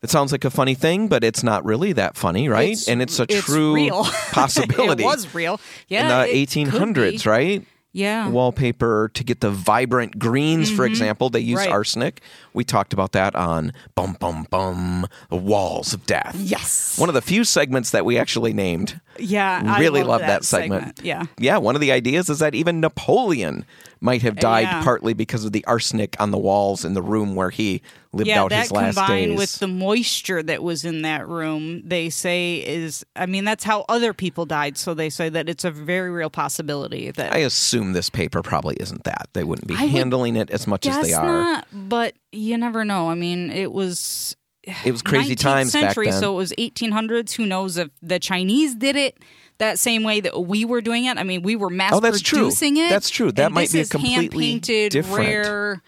[0.02, 2.70] It sounds like a funny thing, but it's not really that funny, right?
[2.70, 4.04] It's- and it's a it's true real.
[4.30, 5.02] possibility.
[5.02, 5.60] it was real.
[5.88, 7.28] Yeah, in the it could 1800s, be.
[7.30, 7.64] right?
[7.92, 8.28] Yeah.
[8.28, 11.70] Wallpaper to get the vibrant greens, for example, they used Mm-hmm.
[11.70, 11.72] Right.
[11.74, 12.20] arsenic.
[12.52, 16.36] We talked about that on Bum Bum Bum, The Walls of Death.
[16.38, 16.98] Yes.
[16.98, 19.00] One of the few segments that we actually named.
[19.18, 21.00] Yeah, I really love love that, segment.
[21.02, 21.24] Yeah.
[21.38, 23.64] Yeah, one of the ideas is that even Napoleon
[24.00, 24.82] might have died Yeah.
[24.82, 27.80] partly because of the arsenic on the walls in the room where he
[28.12, 29.38] lived Yeah, out that his last combined days.
[29.38, 33.04] with the moisture that was in that room, they say is.
[33.14, 34.76] I mean, that's how other people died.
[34.78, 38.76] So they say that it's a very real possibility that I assume this paper probably
[38.76, 39.28] isn't that.
[39.32, 41.24] They wouldn't be I would handling it as much as they are.
[41.26, 41.66] not.
[41.72, 43.10] But you never know.
[43.10, 44.36] I mean, it was
[44.84, 46.20] It was crazy 19th times century, back then.
[46.20, 47.32] so it was 1800s.
[47.34, 49.18] Who knows if the Chinese did it
[49.58, 51.16] that same way that we were doing it?
[51.18, 52.38] I mean, we were mass Oh, that's true.
[52.40, 52.88] producing it.
[52.90, 53.30] That's true.
[53.32, 55.82] That might be a completely different- rare.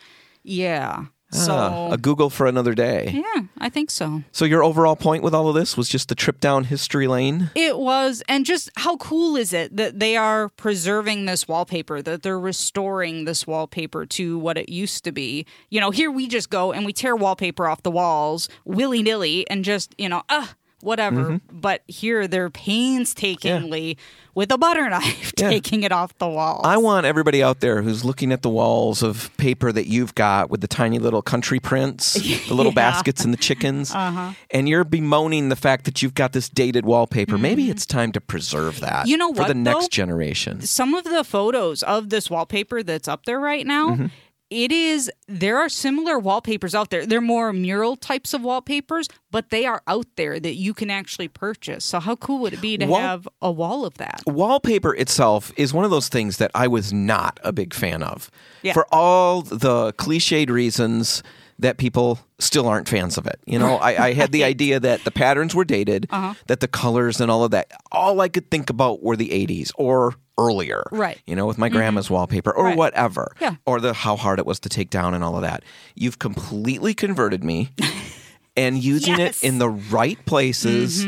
[0.44, 1.06] Yeah.
[1.30, 3.10] So Ah, a Google for another day.
[3.14, 4.22] yeah, I think so.
[4.32, 7.50] So your overall point with all of this was just the trip down history lane.
[7.54, 12.22] It was, and just how cool is it that they are preserving this wallpaper, that
[12.22, 15.44] they're restoring this wallpaper to what it used to be.
[15.68, 19.48] You know, here we just go and we tear wallpaper off the walls willy nilly
[19.50, 21.24] and just, you know, ah, whatever.
[21.24, 21.60] Mm-hmm.
[21.60, 23.96] But here they're painstakingly
[24.34, 25.50] with a butter knife Yeah.
[25.50, 26.60] taking it off the wall.
[26.64, 30.50] I want everybody out there who's looking at the walls of paper that you've got
[30.50, 32.14] with the tiny little country prints,
[32.48, 32.76] the little Yeah.
[32.76, 37.36] baskets and the chickens, and you're bemoaning the fact that you've got this dated wallpaper.
[37.38, 39.08] Maybe it's time to preserve that Mm-hmm.
[39.08, 39.88] You know for what, the next though?
[39.88, 40.60] generation.
[40.62, 44.06] some of the photos of this wallpaper that's up there right now Mm-hmm.
[44.50, 49.50] It is there are similar wallpapers out there they're more mural types of wallpapers but
[49.50, 52.78] they are out there that you can actually purchase so how cool would it be
[52.78, 56.50] to Wall- have a wall of that wallpaper itself is one of those things that
[56.54, 58.30] I was not a big fan of.
[58.62, 58.72] Yeah.
[58.72, 61.22] For all the cliched reasons
[61.60, 63.40] that people still aren't fans of it.
[63.46, 66.34] You know, I, I had the idea that the patterns were dated, Uh-huh.
[66.46, 69.72] that the colors and all of that, all I could think about were the 80s
[69.76, 70.84] or earlier.
[70.92, 71.16] Right.
[71.16, 71.30] Mm-hmm.
[71.30, 72.76] You know, with my grandma's wallpaper or Right.
[72.76, 73.32] whatever.
[73.40, 73.56] Yeah.
[73.66, 75.64] Or the how hard it was to take down and all of that.
[75.96, 77.70] You've completely converted me.
[78.56, 79.38] and using Yes.
[79.38, 79.46] Mm-hmm.
[79.46, 81.06] it in the right places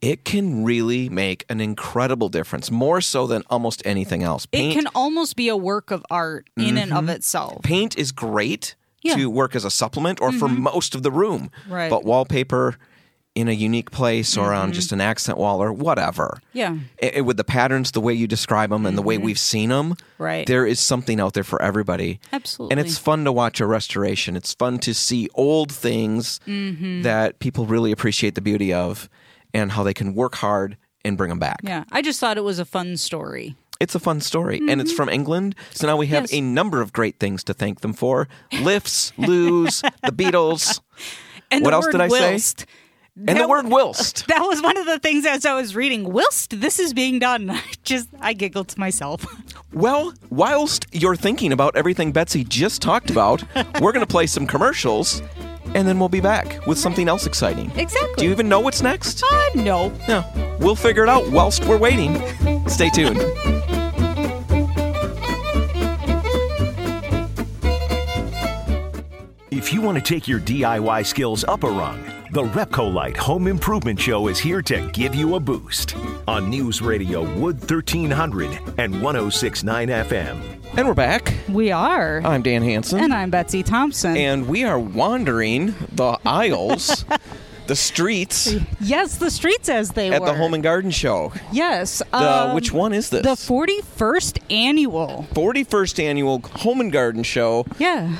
[0.00, 4.46] it can really make an incredible difference, more so than almost anything else.
[4.50, 8.76] it can almost be a work of art in and of itself paint is great
[9.02, 9.12] Yeah.
[9.12, 9.20] Mm-hmm.
[9.22, 11.50] to work as a supplement or for most of the room.
[11.68, 11.88] Right.
[11.90, 12.76] But wallpaper
[13.36, 16.40] in a unique place or on just an accent wall or whatever.
[16.52, 19.38] yeah I- I- with the patterns, the way you describe them, and the way we've
[19.38, 20.22] seen them, Mm-hmm.
[20.22, 20.46] Right.
[20.46, 22.18] there is something out there for everybody.
[22.32, 22.72] Absolutely.
[22.76, 24.36] And it's fun to watch a restoration.
[24.36, 27.02] It's fun to see old things Mm-hmm.
[27.02, 29.08] that people really appreciate the beauty of
[29.54, 31.60] and how they can work hard and bring them back.
[31.62, 34.92] yeah i just thought it was a fun story It's a fun story, and it's
[34.92, 35.54] from England.
[35.70, 36.34] So now we have Mm-hmm.
[36.34, 36.38] Yes.
[36.38, 38.28] a number of great things to thank them for:
[38.60, 40.80] lifts, loos, the Beatles,
[41.50, 42.30] and What the else word did I say?
[42.32, 42.66] whilst.
[43.16, 44.26] and the That- word whilst.
[44.28, 46.12] That was one of the things as I was reading.
[46.12, 49.24] Whilst this is being done, I just I giggled to myself.
[49.72, 53.42] Well, whilst you're thinking about everything Betsy just talked about,
[53.80, 55.22] we're going to play some commercials,
[55.74, 57.70] and then we'll be back with something else exciting.
[57.76, 58.14] Exactly.
[58.16, 59.22] Do you even know what's next?
[59.22, 59.88] Uh, no.
[60.08, 60.24] No.
[60.60, 62.20] We'll figure it out whilst we're waiting.
[62.68, 63.18] Stay tuned.
[69.70, 72.02] If you want to take your DIY skills up a rung,
[72.32, 75.94] the Repcolite Home Improvement Show is here to give you a boost
[76.26, 80.42] on News Radio Wood 1300 and 1069 FM.
[80.76, 81.32] And we're back.
[81.48, 82.20] We are.
[82.24, 82.98] I'm Dan Hanson.
[82.98, 84.16] and I'm Betsy Thompson.
[84.16, 87.04] and we are wandering the aisles,
[87.68, 90.16] the streets yes, the streets as they were.
[90.16, 90.26] at were.
[90.26, 91.32] the Home and Garden Show.
[91.52, 92.02] Yes.
[92.10, 93.22] The, um, which one is this?
[93.22, 95.28] The 41st annual.
[95.34, 97.66] 41st annual Home and Garden Show.
[97.78, 98.16] Yeah.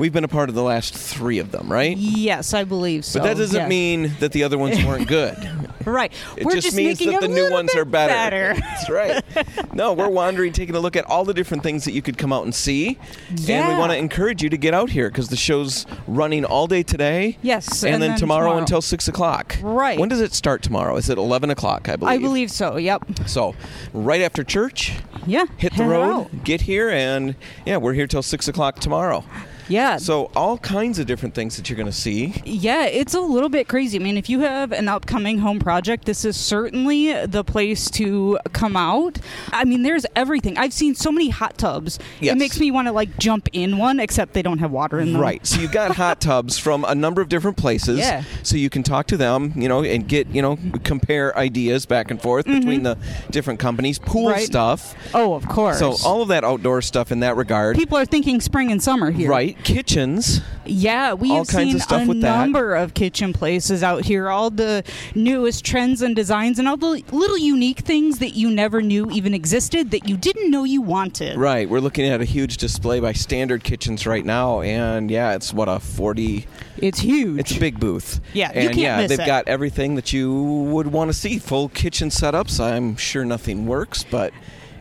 [0.00, 1.94] We've been a part of the last three of them, right?
[1.96, 3.18] Yes, I believe so.
[3.20, 3.68] But that doesn't yeah.
[3.68, 5.36] mean that the other ones weren't good.
[5.84, 6.10] Right.
[6.36, 8.12] It We're just, just, means making that the new ones are better.
[8.54, 8.54] better.
[8.60, 9.74] That's right.
[9.74, 12.32] No, we're wandering, taking a look at all the different things that you could come
[12.32, 12.98] out and see.
[13.28, 16.66] And we want to encourage you to get out here because the show's running all
[16.66, 17.36] day today.
[17.42, 18.58] Yes, And, and then, then tomorrow, tomorrow.
[18.58, 19.56] until 6 o'clock.
[19.60, 19.98] Right.
[19.98, 20.96] When does it start tomorrow?
[20.96, 22.12] Is it 11 o'clock, I believe?
[22.12, 22.76] I believe so.
[22.78, 23.04] Yep.
[23.26, 23.54] So,
[23.92, 24.92] right after church,
[25.26, 25.44] Yeah.
[25.58, 26.44] hit the road, out.
[26.44, 27.34] get here, and
[27.66, 29.24] yeah, we're here till 6 o'clock tomorrow.
[29.70, 29.96] Yeah.
[29.96, 32.34] So, all kinds of different things that you're going to see.
[32.44, 33.98] Yeah, it's a little bit crazy.
[33.98, 38.38] I mean, if you have an upcoming home project, this is certainly the place to
[38.52, 39.18] come out.
[39.52, 40.58] I mean, there's everything.
[40.58, 41.98] I've seen so many hot tubs.
[42.20, 42.34] Yes.
[42.34, 45.12] It makes me want to like jump in one, except they don't have water in
[45.12, 45.20] them.
[45.22, 45.46] Right.
[45.46, 47.98] So you've got hot tubs from a number of different places.
[47.98, 48.24] Yeah.
[48.42, 52.10] So you can talk to them, you know, and get, you know, compare ideas back
[52.10, 52.98] and forth between the
[53.30, 54.30] different companies, pool Mm-hmm.
[54.32, 54.44] Right.
[54.46, 54.94] stuff.
[55.14, 55.78] Oh, of course.
[55.78, 57.76] So all of that outdoor stuff in that regard.
[57.76, 59.30] people are thinking spring and summer here.
[59.30, 59.56] Right.
[59.64, 60.40] Kitchens.
[60.64, 62.38] Yeah, we All have kinds seen of stuff a with that.
[62.38, 64.28] number of kitchen places out here.
[64.28, 68.80] All the newest trends and designs, and all the little unique things that you never
[68.82, 71.36] knew even existed that you didn't know you wanted.
[71.36, 71.68] Right.
[71.68, 74.60] We're looking at a huge display by Standard Kitchens right now.
[74.60, 76.46] And yeah, it's what a 40.
[76.78, 77.40] It's huge.
[77.40, 78.20] It's a big booth.
[78.32, 79.26] Yeah, you and can't yeah, they've it.
[79.26, 80.32] got everything that you
[80.70, 81.38] would want to see.
[81.38, 82.60] Full kitchen setups.
[82.60, 84.32] I'm sure nothing works, but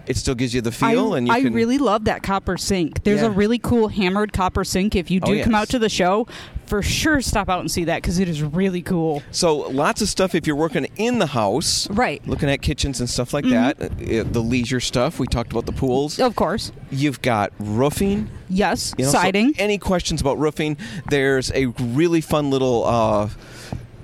[0.10, 1.14] it still gives you the feel.
[1.14, 3.04] I, and you I can, really love that copper sink.
[3.04, 3.28] There's Yeah.
[3.28, 4.96] a really cool hammered copper sink.
[4.96, 6.28] If you Oh, do come out to the show,
[6.66, 9.22] for sure stop out and see that because it is really cool.
[9.32, 12.22] So lots of stuff if you're working in the house, Right.
[12.28, 13.80] Looking at kitchens and stuff like Mm-hmm.
[14.10, 14.26] that.
[14.26, 16.20] Uh, The leisure stuff we talked about the pools.
[16.20, 16.72] Of course.
[16.92, 18.30] You've got roofing.
[18.50, 18.94] Yes.
[18.98, 19.54] You know, so Siding.
[19.60, 20.76] any questions about roofing?
[21.10, 23.30] There's a really fun little uh,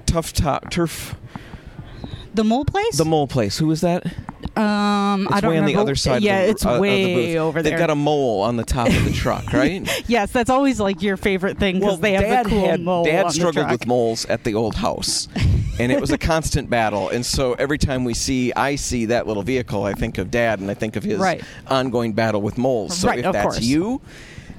[0.06, 1.16] tough top turf.
[2.34, 2.98] the mole place?
[2.98, 3.58] The mole place.
[3.58, 4.06] Who is that?
[4.58, 6.22] Um, It's I don't way on the remember- other side.
[6.22, 7.80] Yeah, of the, it's uh, the way over They've there.
[7.80, 9.88] got a mole on the top of the truck, right?
[10.08, 13.06] Yes, that's always like your favorite thing because they have Dad the cool had, mole
[13.06, 15.28] Dad struggled the with moles at the old house,
[15.80, 17.10] and it was a constant battle.
[17.10, 20.60] And so every time we see, I see that little vehicle, I think of Dad,
[20.60, 21.44] and I think of his Right.
[21.68, 22.98] ongoing battle with moles.
[22.98, 23.62] So Right, if of that's course.
[23.62, 24.02] you,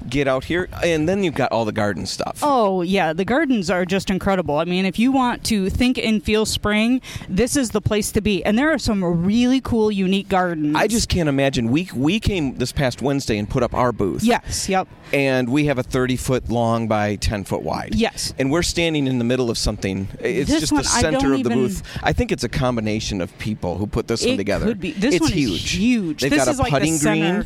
[0.09, 2.39] get out here, and then you've got all the garden stuff.
[2.41, 4.57] Oh yeah, the gardens are just incredible.
[4.57, 8.21] I mean, if you want to think and feel spring, this is the place to
[8.21, 8.43] be.
[8.43, 10.75] And there are some really cool, unique gardens.
[10.75, 11.69] I just can't imagine.
[11.71, 14.23] We we came this past Wednesday and put up our booth.
[14.23, 14.87] yes, yep.
[15.13, 17.95] and we have a 30 foot long by 10 foot wide.
[17.95, 18.33] Yes.
[18.37, 20.07] And we're standing in the middle of something.
[20.19, 21.83] It's This just one, the center of the even- booth.
[22.03, 24.65] I think it's a combination of people who put this one it together.
[24.65, 24.91] could be.
[24.91, 25.71] This it's one huge.
[25.71, 26.21] huge.
[26.21, 27.45] They've this got is a like putting green.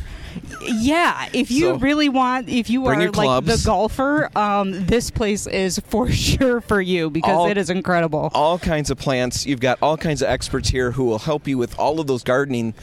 [0.66, 5.46] Yeah, if you So, really want, if you are like the golfer, um, this place
[5.46, 8.30] is for sure for you because All- it is incredible.
[8.34, 9.44] All kinds of plants.
[9.46, 12.22] You've got all kinds of experts here who will help you with all of those
[12.22, 12.74] gardening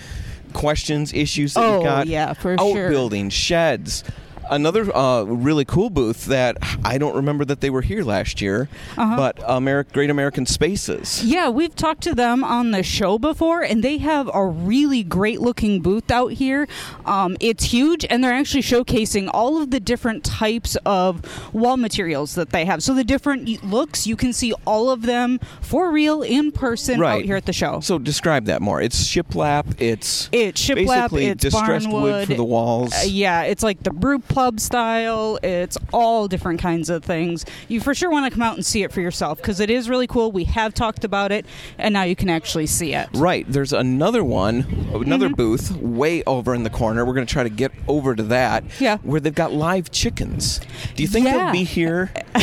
[0.53, 2.07] questions, issues that Oh, you've got.
[2.07, 2.85] yeah, for sure.
[2.87, 4.03] Outbuildings, sheds.
[4.49, 8.67] Another uh, really cool booth that I don't remember that they were here last year,
[8.97, 9.15] Uh-huh.
[9.15, 11.23] but Ameri- Great American Spaces.
[11.23, 15.39] Yeah, we've talked to them on the show before, and they have a really great
[15.39, 16.67] looking booth out here.
[17.05, 21.21] Um, it's huge, and they're actually showcasing all of the different types of
[21.53, 22.81] wall materials that they have.
[22.81, 27.19] So the different looks, you can see all of them for real in person Right.
[27.19, 27.79] out here at the show.
[27.81, 28.81] So describe that more.
[28.81, 29.79] It's shiplap.
[29.79, 32.93] It's It's shiplap, basically it's distressed wood for the walls.
[32.93, 35.37] Uh, yeah, it's like the brew pub style.
[35.43, 37.45] It's all different kinds of things.
[37.67, 39.89] You for sure want to come out and see it for yourself because it is
[39.89, 40.31] really cool.
[40.31, 41.45] We have talked about it,
[41.77, 43.09] and now you can actually see it.
[43.15, 43.45] Right.
[43.49, 44.59] There's another one,
[44.93, 45.33] another Mm-hmm.
[45.35, 47.03] booth way over in the corner.
[47.05, 48.63] We're going to try to get over to that.
[48.79, 48.99] Yeah.
[48.99, 50.61] Where they've got live chickens.
[50.95, 51.37] Do you think Yeah.
[51.43, 52.09] they'll be here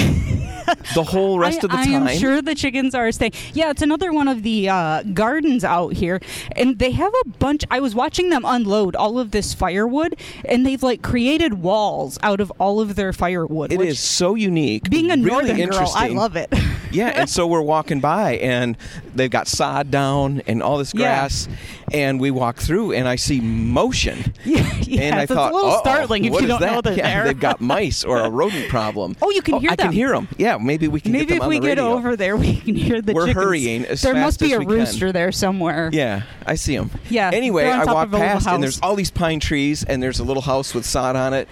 [0.95, 2.03] the whole rest I, of the time?
[2.09, 3.33] I'm sure the chickens are staying.
[3.55, 6.21] Yeah, it's another one of the uh, gardens out here,
[6.55, 7.65] and they have a bunch.
[7.71, 11.86] I was watching them unload all of this firewood, and they've like created walls
[12.23, 13.73] out of all of their firewood.
[13.73, 14.89] It which, is so unique.
[14.91, 15.93] being a really northern girl.
[15.95, 16.53] I love it.
[16.93, 18.77] Yeah, and so we're walking by, and
[19.15, 21.01] they've got sod down and all this Yeah.
[21.01, 21.49] grass,
[21.93, 24.33] and we walk through, and I see motion.
[24.47, 27.13] Yeah, and yes, I it's thought, a little startling if you don't know they're yeah,
[27.15, 27.25] there.
[27.25, 29.17] They've got mice or a rodent problem.
[29.21, 29.77] Oh, you can oh, hear them.
[29.79, 30.29] I can hear them.
[30.39, 31.93] Yeah, maybe we can get Maybe them if we get radio.
[31.93, 33.45] over there, we can hear the We're chickens.
[33.45, 34.75] hurrying as there must be a we can.
[34.75, 35.91] rooster there somewhere.
[35.93, 36.91] Yeah, I see them.
[37.11, 40.01] Yeah, Anyway, I walk of a little past, and there's all these pine trees, and
[40.03, 41.49] there's a little house with sod on it,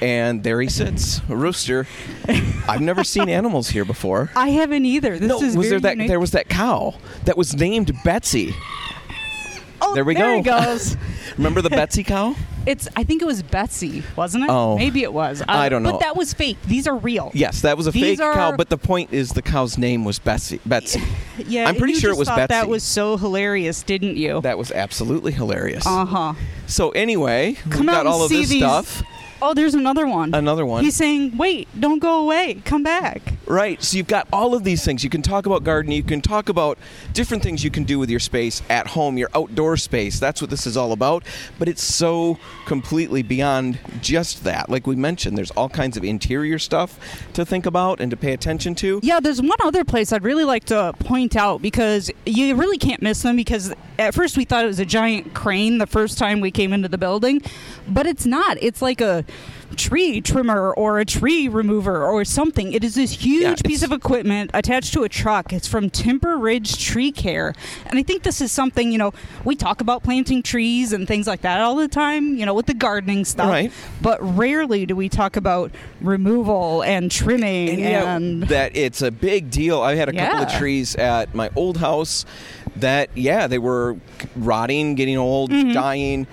[0.00, 1.86] and there he sits, a rooster.
[2.68, 4.30] I've never seen animals here before.
[4.36, 5.18] I haven't either.
[5.18, 5.92] This no, is was there that?
[5.96, 6.08] unique.
[6.08, 8.54] There was that cow that was named Betsy.
[9.86, 10.36] Oh, there we there go.
[10.36, 10.96] he goes.
[11.36, 12.34] Remember the Betsy cow?
[12.64, 12.88] It's.
[12.96, 14.50] I think it was Betsy, wasn't it?
[14.50, 14.78] Oh.
[14.78, 15.42] maybe it was.
[15.42, 15.92] Uh, I don't know.
[15.92, 16.56] But that was fake.
[16.66, 17.30] These are real.
[17.34, 18.56] Yes, that was a These fake cow.
[18.56, 20.60] But the point is, the cow's name was Betsy.
[20.64, 21.02] Betsy.
[21.46, 22.54] Yeah, I'm pretty sure it was thought Betsy.
[22.54, 24.40] That was so hilarious, didn't you?
[24.42, 25.84] That was absolutely hilarious.
[25.84, 26.34] Uh huh.
[26.68, 29.02] So anyway, we Come got out all of this these- stuff.
[29.42, 30.34] Oh, there's another one.
[30.34, 30.84] Another one.
[30.84, 32.62] He's saying, "Wait, don't go away.
[32.64, 33.82] Come back." Right.
[33.82, 35.04] So you've got all of these things.
[35.04, 35.96] You can talk about gardening.
[35.96, 36.78] You can talk about
[37.12, 40.18] different things you can do with your space at home, your outdoor space.
[40.18, 41.24] That's what this is all about.
[41.58, 44.70] But it's so completely beyond just that.
[44.70, 46.98] Like we mentioned, there's all kinds of interior stuff
[47.34, 49.00] to think about and to pay attention to.
[49.02, 53.02] Yeah, there's one other place I'd really like to point out because you really can't
[53.02, 56.40] miss them because at first we thought it was a giant crane the first time
[56.40, 57.42] we came into the building,
[57.88, 58.56] but it's not.
[58.60, 59.24] It's like a
[59.76, 62.72] tree trimmer or a tree remover or something.
[62.72, 65.52] It is this huge Yeah, piece of equipment attached to a truck.
[65.52, 67.54] It's from Timber Ridge Tree Care.
[67.86, 69.12] And I think this is something, you know,
[69.44, 72.66] we talk about planting trees and things like that all the time, you know, with
[72.66, 73.48] the gardening stuff.
[73.48, 73.72] Right.
[74.00, 79.10] But rarely do we talk about removal and trimming and yeah, and that it's a
[79.10, 79.80] big deal.
[79.80, 82.24] I had a couple of trees at my old house
[82.76, 83.96] that, yeah, they were
[84.36, 85.72] rotting, getting old, Mm-hmm.
[85.72, 86.26] dying,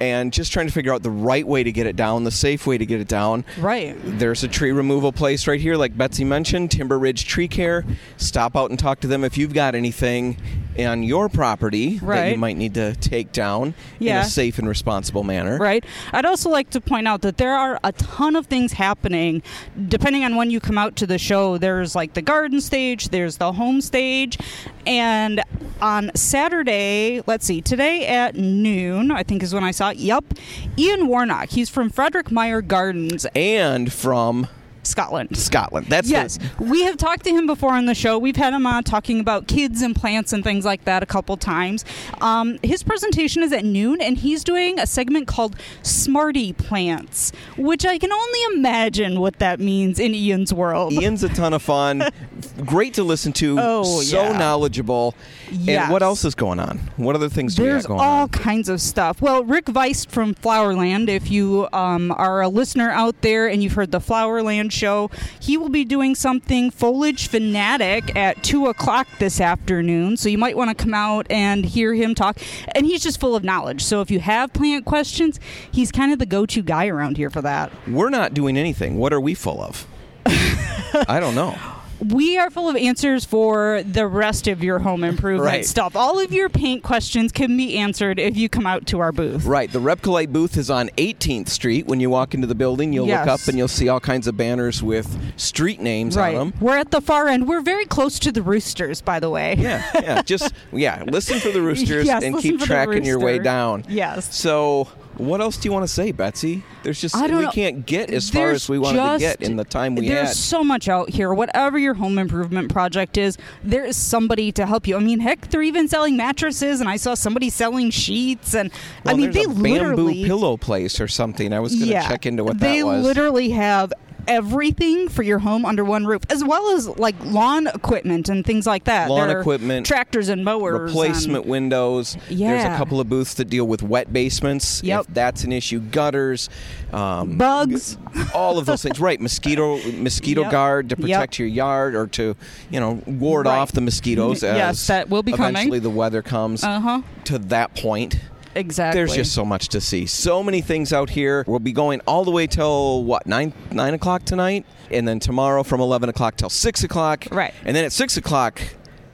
[0.00, 2.66] and just trying to figure out the right way to get it down, the safe
[2.66, 3.44] way to get it down.
[3.58, 3.96] Right.
[4.04, 7.84] There's a tree removal place right here, like Betsy mentioned, Timber Ridge Tree Care.
[8.16, 10.36] Stop out and talk to them if you've got anything
[10.84, 15.24] on your property that you might need to take down in a safe and responsible
[15.24, 15.58] manner.
[15.58, 15.84] Right.
[16.12, 19.42] I'd also like to point out that there are a ton of things happening
[19.88, 21.58] depending on when you come out to the show.
[21.58, 24.38] There's like the garden stage, there's the home stage,
[24.86, 25.42] and
[25.80, 29.98] on Saturday, let's see, today at noon, I think is when I saw it.
[29.98, 30.34] Yep.
[30.78, 31.50] Ian Warnock.
[31.50, 34.48] He's from Frederik Meijer Gardens, And from
[34.86, 35.36] Scotland.
[35.36, 35.86] Scotland.
[35.88, 38.18] That's the- Yes, we have talked to him before on the show.
[38.18, 41.36] We've had him on talking about kids and plants and things like that a couple
[41.36, 41.84] times.
[42.20, 47.84] Um, his presentation is at noon, and he's doing a segment called Smarty Plants, which
[47.84, 50.92] I can only imagine what that means in Ian's world.
[50.92, 52.02] Ian's a ton of fun.
[52.64, 53.56] Great to listen to.
[53.60, 54.38] Oh, so yeah.
[54.38, 55.14] knowledgeable.
[55.50, 55.84] Yes.
[55.84, 56.78] And what else is going on?
[56.96, 58.28] What other things do we There's going all on?
[58.28, 59.20] kinds of stuff.
[59.20, 63.72] Well, Rick Vuyst from Flowerland, if you um, are a listener out there and you've
[63.74, 65.10] heard the Flowerland show,
[65.40, 70.16] he will be doing something Foliage Fanatic at 2 o'clock this afternoon.
[70.16, 72.38] So you might want to come out and hear him talk.
[72.74, 73.82] And he's just full of knowledge.
[73.82, 77.30] So if you have plant questions, he's kind of the go to guy around here
[77.30, 77.72] for that.
[77.88, 78.96] We're not doing anything.
[78.96, 79.86] What are we full of?
[80.26, 81.58] I don't know.
[81.98, 85.64] We are full of answers for the rest of your home improvement Right.
[85.66, 85.96] stuff.
[85.96, 89.44] All of your paint questions can be answered if you come out to our booth.
[89.46, 89.72] Right.
[89.72, 91.86] The Repcolite booth is on 18th Street.
[91.86, 94.36] When you walk into the building, you'll look up and you'll see all kinds of
[94.36, 96.34] banners with street names Right.
[96.34, 96.60] on them.
[96.60, 97.48] We're at the far end.
[97.48, 99.56] We're very close to the roosters, by the way.
[99.58, 100.22] Yeah, yeah.
[100.26, 101.02] Just yeah.
[101.06, 103.84] Listen for the roosters Yes, and keep tracking your way down.
[103.88, 104.34] Yes.
[104.36, 104.88] So,
[105.18, 106.62] what else do you want to say, Betsy?
[106.82, 107.50] There's just we know.
[107.50, 110.28] can't get as far There's as we wanted to get in the time we There's
[110.28, 110.36] had.
[110.36, 111.32] so much out here.
[111.32, 114.96] Whatever your home improvement project is, there is somebody to help you.
[114.96, 118.70] I mean, heck, they're even selling mattresses, and I saw somebody selling sheets, and
[119.04, 121.52] Well, I mean, there's they a bamboo literally pillow place or something.
[121.52, 123.02] I was going to yeah, check into what they that was.
[123.02, 123.92] They literally have
[124.28, 128.66] everything for your home under one roof, as well as like lawn equipment and things
[128.66, 129.08] like that.
[129.08, 132.16] Lawn There equipment, tractors and mowers, replacement and- windows.
[132.28, 134.82] There's a couple of booths that deal with wet basements.
[134.82, 135.00] Yep.
[135.08, 136.48] If that's an issue, gutters,
[136.92, 137.98] um, bugs.
[138.34, 139.00] all of those things.
[139.00, 140.50] Right, mosquito mosquito Yep.
[140.52, 141.00] guard to Yep.
[141.02, 142.34] protect your yard or to
[142.70, 143.58] you know ward Right.
[143.58, 144.42] off the mosquitoes.
[144.42, 145.50] As Yes, that will be coming.
[145.54, 147.02] eventually the weather comes Uh huh.
[147.24, 148.16] to that point.
[148.56, 148.98] Exactly.
[148.98, 150.06] There's just so much to see.
[150.06, 151.44] So many things out here.
[151.46, 155.62] We'll be going all the way till what nine nine o'clock tonight, and then tomorrow
[155.62, 157.26] from eleven o'clock till six o'clock.
[157.30, 157.52] Right.
[157.64, 158.62] And then at six o'clock,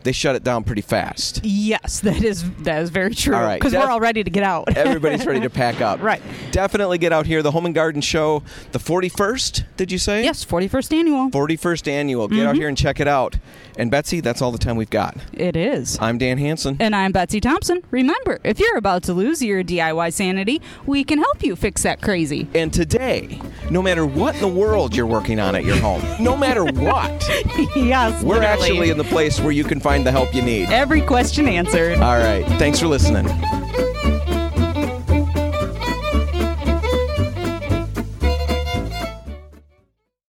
[0.05, 1.41] they shut it down pretty fast.
[1.45, 3.35] Yes, that is that is very true.
[3.35, 3.59] All right.
[3.59, 4.77] because Def- we're all ready to get out.
[4.77, 6.01] Everybody's ready to pack up.
[6.03, 6.23] Right.
[6.51, 7.43] Definitely get out here.
[7.43, 8.43] The Home and Garden Show,
[8.73, 10.23] the 41st, did you say?
[10.25, 11.31] yes, forty first annual.
[11.31, 12.29] 41st annual.
[12.29, 12.61] Get out mm-hmm.
[12.61, 13.37] here and check it out.
[13.79, 15.17] And Betsy, that's all the time we've got.
[15.33, 15.99] It is.
[16.01, 16.77] I'm Dan Hanson.
[16.79, 17.83] And I'm Betsy Thompson.
[17.91, 22.03] Remember, if you're about to lose your DIY sanity, we can help you fix that
[22.03, 22.49] crazy.
[22.55, 23.41] And today,
[23.71, 27.27] no matter what in the world you're working on at your home, no matter what,
[27.77, 28.47] yes, we're literally.
[28.47, 30.70] actually in the place where you can find the help you need.
[30.70, 31.99] every question answered.
[31.99, 32.47] All right.
[32.59, 33.26] Thanks for listening.